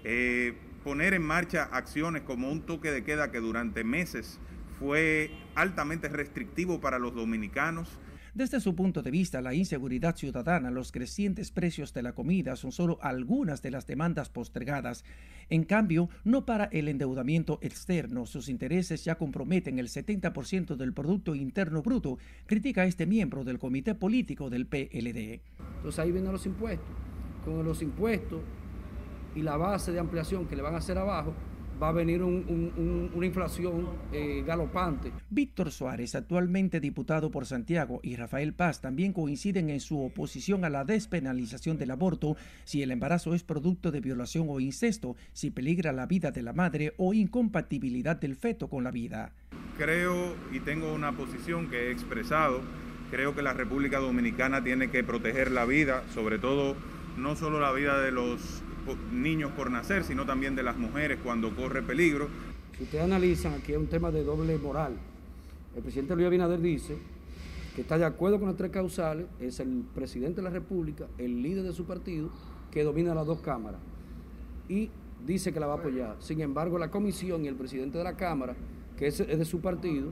eh, 0.06 0.56
poner 0.86 1.14
en 1.14 1.24
marcha 1.24 1.64
acciones 1.74 2.22
como 2.22 2.50
un 2.50 2.62
toque 2.62 2.92
de 2.92 3.04
queda 3.04 3.30
que 3.30 3.42
durante 3.42 3.84
meses 3.84 4.40
fue 4.80 5.32
altamente 5.56 6.08
restrictivo 6.08 6.80
para 6.80 6.98
los 6.98 7.14
dominicanos 7.14 8.00
desde 8.40 8.62
su 8.62 8.74
punto 8.74 9.02
de 9.02 9.12
vista, 9.12 9.42
la 9.42 9.54
inseguridad 9.54 10.16
ciudadana, 10.16 10.72
los 10.72 10.94
crecientes 10.94 11.52
precios 11.52 11.94
de 11.94 12.04
la 12.04 12.14
comida 12.14 12.56
son 12.56 12.72
solo 12.72 12.98
algunas 13.02 13.62
de 13.62 13.70
las 13.70 13.86
demandas 13.86 14.30
postergadas. 14.30 15.04
En 15.50 15.66
cambio, 15.66 16.08
no 16.24 16.46
para 16.46 16.64
el 16.72 16.88
endeudamiento 16.88 17.60
externo, 17.62 18.26
sus 18.26 18.48
intereses 18.48 19.04
ya 19.04 19.16
comprometen 19.16 19.78
el 19.78 19.90
70% 19.90 20.78
del 20.78 20.94
Producto 20.94 21.36
Interno 21.36 21.82
Bruto, 21.82 22.18
critica 22.46 22.86
este 22.86 23.06
miembro 23.06 23.44
del 23.44 23.60
Comité 23.60 23.94
Político 23.94 24.50
del 24.50 24.68
PLD. 24.68 25.42
Entonces 25.76 26.00
ahí 26.00 26.14
vienen 26.14 26.32
los 26.32 26.46
impuestos. 26.46 26.88
Con 27.44 27.66
los 27.66 27.82
impuestos 27.82 28.40
y 29.36 29.42
la 29.42 29.58
base 29.58 29.92
de 29.92 30.00
ampliación 30.00 30.48
que 30.48 30.56
le 30.56 30.62
van 30.62 30.76
a 30.76 30.78
hacer 30.78 30.98
abajo, 30.98 31.34
va 31.82 31.90
a 31.90 31.92
venir 31.94 32.22
una 32.22 33.26
inflación 33.26 33.88
eh, 34.12 34.44
galopante. 34.46 35.12
Víctor 35.30 35.72
Suárez, 35.72 36.16
actualmente 36.16 36.80
diputado 36.80 37.32
por 37.32 37.46
Santiago, 37.46 38.00
y 38.04 38.16
Rafael 38.16 38.54
Paz 38.54 38.82
también 38.82 39.14
coinciden 39.14 39.70
en 39.70 39.80
su 39.80 40.02
oposición 40.02 40.66
a 40.66 40.70
la 40.70 40.84
despenalización 40.84 41.78
del 41.78 41.92
aborto 41.92 42.36
si 42.66 42.84
el 42.84 42.92
embarazo 42.92 43.34
es 43.34 43.44
producto 43.44 43.92
de 43.92 44.02
violación 44.02 44.48
o 44.50 44.60
incesto, 44.60 45.16
si 45.34 45.52
peligra 45.52 45.94
la 45.94 46.06
vida 46.06 46.32
de 46.32 46.44
la 46.44 46.54
madre 46.54 46.94
o 46.98 47.14
incompatibilidad 47.14 48.18
del 48.18 48.36
feto 48.36 48.68
con 48.68 48.84
la 48.84 48.92
vida. 48.92 49.32
Creo 49.78 50.36
y 50.52 50.60
tengo 50.60 50.94
una 50.94 51.16
posición 51.16 51.70
que 51.70 51.88
he 51.88 51.92
expresado, 51.92 52.62
creo 53.10 53.34
que 53.34 53.42
la 53.42 53.54
República 53.54 54.00
Dominicana 54.00 54.64
tiene 54.64 54.90
que 54.90 55.04
proteger 55.04 55.52
la 55.52 55.66
vida, 55.66 56.04
sobre 56.14 56.40
todo 56.40 56.76
no 57.18 57.36
solo 57.36 57.60
la 57.60 57.72
vida 57.72 58.00
de 58.00 58.12
los 58.12 58.64
niños 59.12 59.52
por 59.52 59.70
nacer, 59.72 60.04
sino 60.04 60.26
también 60.26 60.56
de 60.56 60.64
las 60.64 60.78
mujeres 60.78 61.20
cuando 61.24 61.56
corre 61.56 61.82
peligro. 61.82 62.28
Si 62.78 62.84
ustedes 62.84 63.04
analizan, 63.04 63.54
aquí 63.54 63.74
es 63.74 63.78
un 63.78 63.88
tema 63.88 64.12
de 64.12 64.24
doble 64.24 64.58
moral. 64.58 64.98
El 65.76 65.82
presidente 65.82 66.16
Luis 66.16 66.28
Abinader 66.28 66.60
dice 66.60 66.98
que 67.76 67.82
está 67.82 67.98
de 67.98 68.06
acuerdo 68.06 68.40
con 68.40 68.48
las 68.48 68.58
tres 68.58 68.72
causales, 68.72 69.28
es 69.40 69.60
el 69.60 69.84
presidente 69.94 70.38
de 70.38 70.44
la 70.44 70.50
República, 70.50 71.06
el 71.18 71.42
líder 71.42 71.64
de 71.64 71.74
su 71.74 71.86
partido, 71.86 72.30
que 72.72 72.84
domina 72.84 73.14
las 73.14 73.26
dos 73.26 73.40
cámaras. 73.42 73.80
Y 74.68 74.90
dice 75.26 75.54
que 75.54 75.60
la 75.60 75.68
va 75.68 75.74
a 75.74 75.78
apoyar. 75.78 76.16
Sin 76.20 76.42
embargo, 76.42 76.78
la 76.78 76.90
comisión 76.92 77.46
y 77.46 77.48
el 77.48 77.56
presidente 77.56 77.98
de 77.98 78.04
la 78.04 78.16
Cámara, 78.16 78.56
que 78.98 79.08
es 79.08 79.18
de 79.18 79.46
su 79.46 79.62
partido, 79.62 80.12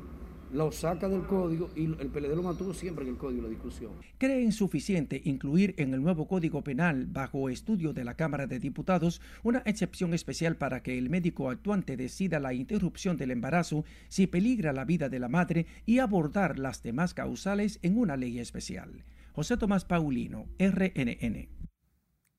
lo 0.53 0.71
saca 0.71 1.09
del 1.09 1.23
código 1.23 1.69
y 1.75 1.85
el 1.85 2.07
PLD 2.07 2.35
lo 2.35 2.43
mantuvo 2.43 2.73
siempre 2.73 3.03
en 3.05 3.11
el 3.11 3.17
código 3.17 3.43
de 3.43 3.49
discusión. 3.49 3.91
¿Cree 4.17 4.41
insuficiente 4.41 5.21
incluir 5.25 5.75
en 5.77 5.93
el 5.93 6.01
nuevo 6.01 6.27
código 6.27 6.63
penal, 6.63 7.05
bajo 7.05 7.49
estudio 7.49 7.93
de 7.93 8.03
la 8.03 8.15
Cámara 8.15 8.47
de 8.47 8.59
Diputados, 8.59 9.21
una 9.43 9.61
excepción 9.65 10.13
especial 10.13 10.55
para 10.55 10.81
que 10.81 10.97
el 10.97 11.09
médico 11.09 11.49
actuante 11.49 11.97
decida 11.97 12.39
la 12.39 12.53
interrupción 12.53 13.17
del 13.17 13.31
embarazo 13.31 13.85
si 14.07 14.27
peligra 14.27 14.73
la 14.73 14.85
vida 14.85 15.09
de 15.09 15.19
la 15.19 15.29
madre 15.29 15.65
y 15.85 15.99
abordar 15.99 16.59
las 16.59 16.83
demás 16.83 17.13
causales 17.13 17.79
en 17.81 17.97
una 17.97 18.17
ley 18.17 18.39
especial? 18.39 19.03
José 19.33 19.55
Tomás 19.57 19.85
Paulino, 19.85 20.47
RNN. 20.57 21.56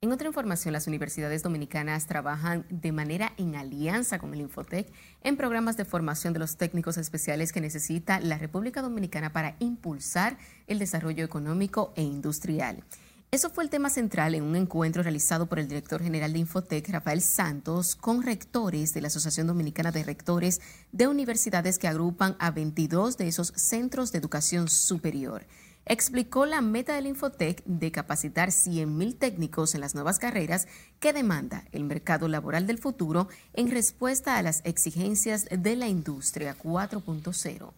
En 0.00 0.12
otra 0.12 0.28
información, 0.28 0.72
las 0.72 0.86
universidades 0.86 1.42
dominicanas 1.42 2.06
trabajan 2.06 2.64
de 2.70 2.92
manera 2.92 3.32
en 3.36 3.56
alianza 3.56 4.20
con 4.20 4.32
el 4.32 4.42
Infotec 4.42 4.86
en 5.22 5.36
programas 5.36 5.76
de 5.76 5.84
formación 5.84 6.32
de 6.32 6.38
los 6.38 6.56
técnicos 6.56 6.98
especiales 6.98 7.50
que 7.50 7.60
necesita 7.60 8.20
la 8.20 8.38
República 8.38 8.80
Dominicana 8.80 9.32
para 9.32 9.56
impulsar 9.58 10.38
el 10.68 10.78
desarrollo 10.78 11.24
económico 11.24 11.92
e 11.96 12.02
industrial. 12.02 12.84
Eso 13.32 13.50
fue 13.50 13.64
el 13.64 13.70
tema 13.70 13.90
central 13.90 14.36
en 14.36 14.44
un 14.44 14.54
encuentro 14.54 15.02
realizado 15.02 15.48
por 15.48 15.58
el 15.58 15.66
director 15.66 16.00
general 16.00 16.32
de 16.32 16.38
Infotec, 16.38 16.88
Rafael 16.90 17.20
Santos, 17.20 17.96
con 17.96 18.22
rectores 18.22 18.94
de 18.94 19.00
la 19.00 19.08
Asociación 19.08 19.48
Dominicana 19.48 19.90
de 19.90 20.04
Rectores 20.04 20.60
de 20.92 21.08
universidades 21.08 21.76
que 21.76 21.88
agrupan 21.88 22.36
a 22.38 22.52
22 22.52 23.16
de 23.16 23.26
esos 23.26 23.48
centros 23.56 24.12
de 24.12 24.18
educación 24.18 24.68
superior. 24.68 25.44
Explicó 25.90 26.44
la 26.44 26.60
meta 26.60 26.94
del 26.94 27.06
Infotec 27.06 27.64
de 27.64 27.90
capacitar 27.90 28.50
100.000 28.50 29.18
técnicos 29.18 29.74
en 29.74 29.80
las 29.80 29.94
nuevas 29.94 30.18
carreras 30.18 30.68
que 31.00 31.14
demanda 31.14 31.64
el 31.72 31.84
mercado 31.84 32.28
laboral 32.28 32.66
del 32.66 32.76
futuro 32.76 33.28
en 33.54 33.70
respuesta 33.70 34.36
a 34.36 34.42
las 34.42 34.60
exigencias 34.66 35.46
de 35.50 35.76
la 35.76 35.88
industria 35.88 36.54
4.0. 36.62 37.72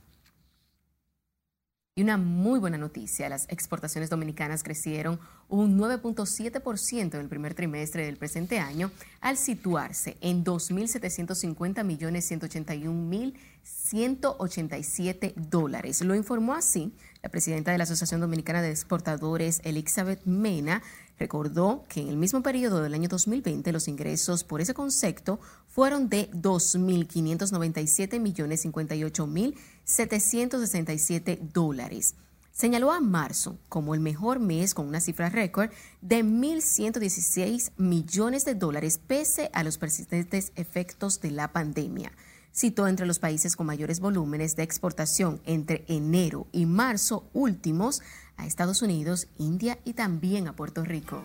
Y 1.97 2.03
una 2.03 2.17
muy 2.17 2.61
buena 2.61 2.79
noticia, 2.79 3.29
las 3.29 3.49
exportaciones 3.49 4.11
dominicanas 4.11 4.63
crecieron 4.63 5.19
un 5.49 5.77
9.7% 5.77 7.15
en 7.15 7.21
el 7.21 7.29
primer 7.29 7.55
trimestre 7.55 8.07
del 8.07 8.17
presente 8.17 8.61
año 8.61 8.93
al 9.21 9.37
situarse 9.37 10.17
en 10.21 10.45
2.750 10.45 11.83
millones 11.83 12.25
181 12.27 12.93
mil 12.93 13.35
187 13.65 15.35
dólares. 15.37 16.01
Lo 16.03 16.15
informó 16.15 16.55
así 16.55 16.95
la 17.23 17.29
presidenta 17.29 17.73
de 17.73 17.79
la 17.79 17.85
Asociación 17.85 18.21
Dominicana 18.21 18.63
de 18.63 18.71
Exportadores, 18.71 19.61
Elizabeth 19.65 20.25
Mena, 20.25 20.83
recordó 21.21 21.85
que 21.87 22.01
en 22.01 22.09
el 22.09 22.17
mismo 22.17 22.43
periodo 22.43 22.83
del 22.83 22.95
año 22.95 23.09
2020 23.09 23.71
los 23.73 23.89
ingresos 23.89 24.43
por 24.43 24.63
ese 24.63 24.73
concepto 24.73 25.39
fueron 25.69 26.09
de 26.09 26.31
2.597 26.31 28.19
millones 28.19 28.63
58 28.63 29.27
mil 29.27 29.55
767 29.85 31.39
dólares. 31.53 32.15
Señaló 32.53 32.91
a 32.91 33.01
marzo 33.01 33.59
como 33.69 33.95
el 33.95 34.01
mejor 34.01 34.41
mes 34.41 34.75
con 34.75 34.89
una 34.89 35.01
cifra 35.01 35.29
récord 35.29 35.71
de 36.01 36.25
1.116 36.25 37.73
millones 37.77 38.45
de 38.47 38.55
dólares 38.55 38.99
pese 39.07 39.51
a 39.53 39.63
los 39.63 39.77
persistentes 39.77 40.53
efectos 40.57 41.21
de 41.21 41.31
la 41.33 41.53
pandemia 41.53 42.13
citó 42.53 42.89
entre 42.89 43.07
los 43.07 43.19
países 43.19 43.57
con 43.57 43.67
mayores 43.67 44.01
volúmenes 44.01 44.57
de 44.57 44.63
exportación 44.63 45.41
entre 45.45 45.85
enero 45.89 46.49
y 46.53 46.67
marzo 46.67 47.29
últimos 47.33 48.03
a 48.41 48.47
Estados 48.47 48.83
Unidos, 48.83 49.29
India 49.39 49.79
y 49.85 49.93
también 49.93 50.49
a 50.49 50.55
Puerto 50.55 50.85
Rico. 50.85 51.23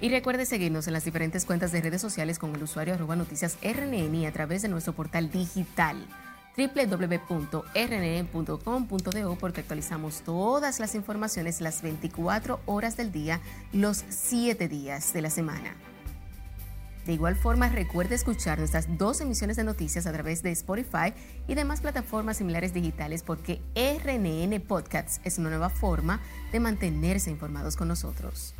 Y 0.00 0.10
recuerde 0.10 0.44
seguirnos 0.44 0.86
en 0.86 0.92
las 0.92 1.04
diferentes 1.04 1.44
cuentas 1.44 1.72
de 1.72 1.80
redes 1.80 2.00
sociales 2.00 2.38
con 2.38 2.54
el 2.54 2.62
usuario 2.62 2.94
arroba 2.94 3.16
noticias 3.16 3.56
RNN 3.62 4.14
y 4.14 4.26
a 4.26 4.32
través 4.32 4.62
de 4.62 4.68
nuestro 4.68 4.92
portal 4.92 5.30
digital 5.30 5.96
www.rnn.com.do 6.56 7.64
porque 9.40 9.60
actualizamos 9.60 10.20
todas 10.22 10.78
las 10.78 10.94
informaciones 10.94 11.60
las 11.60 11.82
24 11.82 12.60
horas 12.66 12.96
del 12.96 13.10
día, 13.12 13.40
los 13.72 14.04
7 14.08 14.68
días 14.68 15.12
de 15.12 15.22
la 15.22 15.30
semana. 15.30 15.74
De 17.06 17.12
igual 17.12 17.36
forma, 17.36 17.68
recuerde 17.68 18.14
escuchar 18.14 18.58
nuestras 18.58 18.98
dos 18.98 19.20
emisiones 19.20 19.56
de 19.56 19.64
noticias 19.64 20.06
a 20.06 20.12
través 20.12 20.42
de 20.42 20.50
Spotify 20.52 21.12
y 21.46 21.54
demás 21.54 21.80
plataformas 21.80 22.38
similares 22.38 22.72
digitales 22.72 23.22
porque 23.22 23.60
RNN 23.74 24.60
Podcasts 24.60 25.20
es 25.24 25.38
una 25.38 25.50
nueva 25.50 25.68
forma 25.68 26.20
de 26.52 26.60
mantenerse 26.60 27.30
informados 27.30 27.76
con 27.76 27.88
nosotros. 27.88 28.54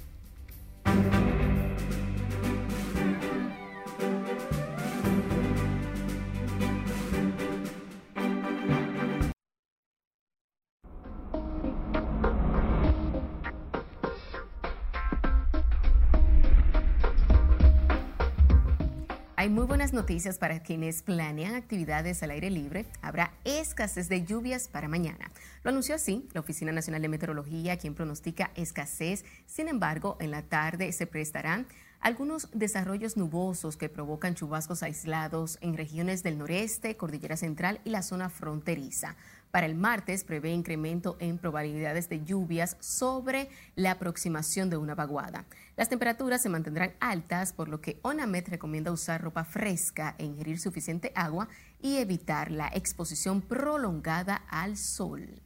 Muy 19.65 19.69
buenas 19.69 19.95
noticias 19.95 20.37
para 20.37 20.63
quienes 20.63 21.03
planean 21.03 21.55
actividades 21.55 22.23
al 22.23 22.33
aire 22.33 22.51
libre. 22.51 22.85
Habrá 23.01 23.33
escasez 23.45 24.11
de 24.11 24.23
lluvias 24.23 24.69
para 24.69 24.89
mañana. 24.89 25.31
Lo 25.63 25.71
anunció 25.71 25.95
así 25.95 26.29
la 26.35 26.41
Oficina 26.41 26.71
Nacional 26.71 27.01
de 27.01 27.09
Meteorología, 27.09 27.79
quien 27.79 27.95
pronostica 27.95 28.51
escasez. 28.57 29.25
Sin 29.47 29.69
embargo, 29.69 30.19
en 30.21 30.33
la 30.33 30.43
tarde 30.43 30.93
se 30.93 31.07
prestarán 31.07 31.67
algunos 32.01 32.51
desarrollos 32.53 33.17
nubosos 33.17 33.79
que 33.79 33.89
provocan 33.89 34.35
chubascos 34.35 34.83
aislados 34.83 35.57
en 35.63 35.79
regiones 35.79 36.23
del 36.23 36.37
noreste, 36.37 36.99
cordillera 36.99 37.39
central 37.39 37.81
y 37.87 37.89
la 37.89 38.03
zona 38.03 38.29
fronteriza. 38.29 39.17
Para 39.55 39.67
el 39.67 39.77
martes 39.77 40.25
prevé 40.25 40.51
incremento 40.51 41.17
en 41.21 41.39
probabilidades 41.39 42.09
de 42.09 42.25
lluvias 42.25 42.77
sobre 42.81 43.49
la 43.77 43.93
aproximación 43.93 44.69
de 44.69 44.77
una 44.77 44.97
vaguada. 44.97 45.47
Las 45.77 45.89
temperaturas 45.89 46.43
se 46.43 46.49
mantendrán 46.49 46.95
altas, 46.99 47.53
por 47.53 47.69
lo 47.69 47.81
que 47.81 48.01
ONAMED 48.03 48.49
recomienda 48.49 48.91
usar 48.91 49.23
ropa 49.23 49.45
fresca 49.45 50.17
e 50.19 50.25
ingerir 50.25 50.59
suficiente 50.59 51.13
agua 51.15 51.47
y 51.81 51.99
evitar 51.99 52.51
la 52.51 52.67
exposición 52.75 53.43
prolongada 53.43 54.35
al 54.35 54.77
sol. 54.77 55.41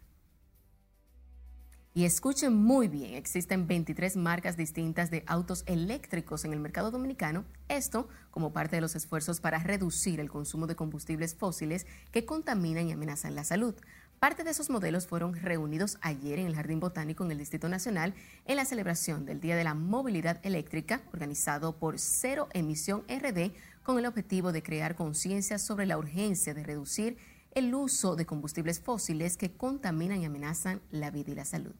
Y 1.99 2.05
escuchen 2.05 2.55
muy 2.55 2.87
bien, 2.87 3.15
existen 3.15 3.67
23 3.67 4.17
marcas 4.17 4.57
distintas 4.57 5.11
de 5.11 5.25
autos 5.27 5.65
eléctricos 5.67 6.45
en 6.45 6.53
el 6.53 6.61
mercado 6.61 6.93
dominicano, 6.93 7.45
esto 7.67 8.09
como 8.31 8.53
parte 8.53 8.77
de 8.77 8.81
los 8.83 8.95
esfuerzos 8.95 9.41
para 9.41 9.59
reducir 9.59 10.21
el 10.21 10.31
consumo 10.31 10.69
de 10.69 10.77
combustibles 10.77 11.35
fósiles 11.35 11.87
que 12.13 12.25
contaminan 12.25 12.87
y 12.87 12.93
amenazan 12.93 13.35
la 13.35 13.43
salud. 13.43 13.75
Parte 14.19 14.43
de 14.43 14.51
esos 14.51 14.69
modelos 14.69 15.07
fueron 15.07 15.35
reunidos 15.35 15.97
ayer 16.01 16.41
en 16.41 16.47
el 16.47 16.57
Jardín 16.57 16.81
Botánico 16.81 17.25
en 17.25 17.31
el 17.31 17.39
Distrito 17.39 17.69
Nacional 17.69 18.15
en 18.47 18.57
la 18.57 18.65
celebración 18.65 19.25
del 19.25 19.41
Día 19.41 19.55
de 19.55 19.63
la 19.63 19.75
Movilidad 19.75 20.41
Eléctrica, 20.45 21.03
organizado 21.13 21.79
por 21.79 22.01
Cero 22.01 22.49
Emisión 22.53 23.05
RD, 23.09 23.53
con 23.85 23.97
el 23.97 24.07
objetivo 24.07 24.51
de 24.51 24.65
crear 24.65 24.97
conciencia 24.97 25.59
sobre 25.59 25.87
la 25.87 25.99
urgencia 25.99 26.53
de 26.53 26.65
reducir 26.65 27.17
el 27.53 27.73
uso 27.73 28.17
de 28.17 28.27
combustibles 28.27 28.81
fósiles 28.81 29.37
que 29.37 29.53
contaminan 29.53 30.21
y 30.21 30.25
amenazan 30.25 30.81
la 30.91 31.13
vida 31.13 31.31
y 31.31 31.35
la 31.37 31.45
salud. 31.45 31.77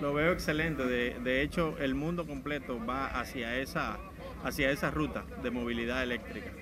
Lo 0.00 0.14
veo 0.14 0.32
excelente, 0.32 0.84
de, 0.84 1.42
hecho 1.42 1.76
el 1.78 1.96
mundo 1.96 2.28
completo 2.28 2.78
va 2.84 3.06
hacia 3.20 3.56
esa, 3.58 3.98
hacia 4.44 4.70
esa 4.70 4.92
ruta 4.92 5.24
de 5.42 5.50
movilidad 5.50 6.02
eléctrica. 6.04 6.52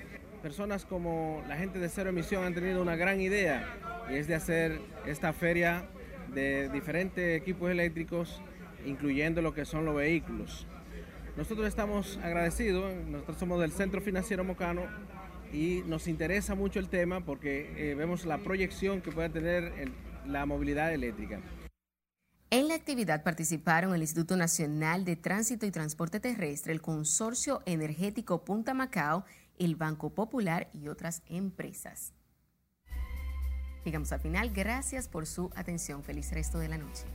Personas 0.41 0.85
como 0.85 1.43
la 1.47 1.55
gente 1.55 1.77
de 1.77 1.87
Cero 1.87 2.09
Emisión 2.09 2.43
han 2.43 2.55
tenido 2.55 2.81
una 2.81 2.95
gran 2.95 3.21
idea 3.21 3.63
y 4.09 4.15
es 4.15 4.27
de 4.27 4.33
hacer 4.33 4.81
esta 5.05 5.33
feria 5.33 5.85
de 6.33 6.67
diferentes 6.69 7.39
equipos 7.39 7.69
eléctricos, 7.69 8.41
incluyendo 8.83 9.43
lo 9.43 9.53
que 9.53 9.65
son 9.65 9.85
los 9.85 9.95
vehículos. 9.95 10.65
Nosotros 11.37 11.67
estamos 11.67 12.17
agradecidos, 12.23 12.91
nosotros 13.05 13.37
somos 13.37 13.61
del 13.61 13.71
Centro 13.71 14.01
Financiero 14.01 14.43
Mocano 14.43 14.81
y 15.53 15.83
nos 15.85 16.07
interesa 16.07 16.55
mucho 16.55 16.79
el 16.79 16.89
tema 16.89 17.23
porque 17.23 17.91
eh, 17.91 17.93
vemos 17.93 18.25
la 18.25 18.39
proyección 18.39 19.01
que 19.01 19.11
puede 19.11 19.29
tener 19.29 19.91
la 20.25 20.47
movilidad 20.47 20.91
eléctrica. 20.91 21.39
En 22.49 22.67
la 22.67 22.75
actividad 22.75 23.23
participaron 23.23 23.93
el 23.93 24.01
Instituto 24.01 24.35
Nacional 24.35 25.05
de 25.05 25.15
Tránsito 25.15 25.65
y 25.65 25.71
Transporte 25.71 26.19
Terrestre, 26.19 26.73
el 26.73 26.81
Consorcio 26.81 27.61
Energético 27.65 28.43
Punta 28.43 28.73
Macao, 28.73 29.23
el 29.65 29.75
Banco 29.75 30.09
Popular 30.09 30.69
y 30.73 30.87
otras 30.87 31.21
empresas. 31.27 32.13
Llegamos 33.85 34.11
al 34.11 34.19
final. 34.19 34.51
Gracias 34.51 35.07
por 35.07 35.25
su 35.25 35.51
atención. 35.55 36.03
Feliz 36.03 36.31
resto 36.31 36.59
de 36.59 36.67
la 36.67 36.77
noche. 36.77 37.05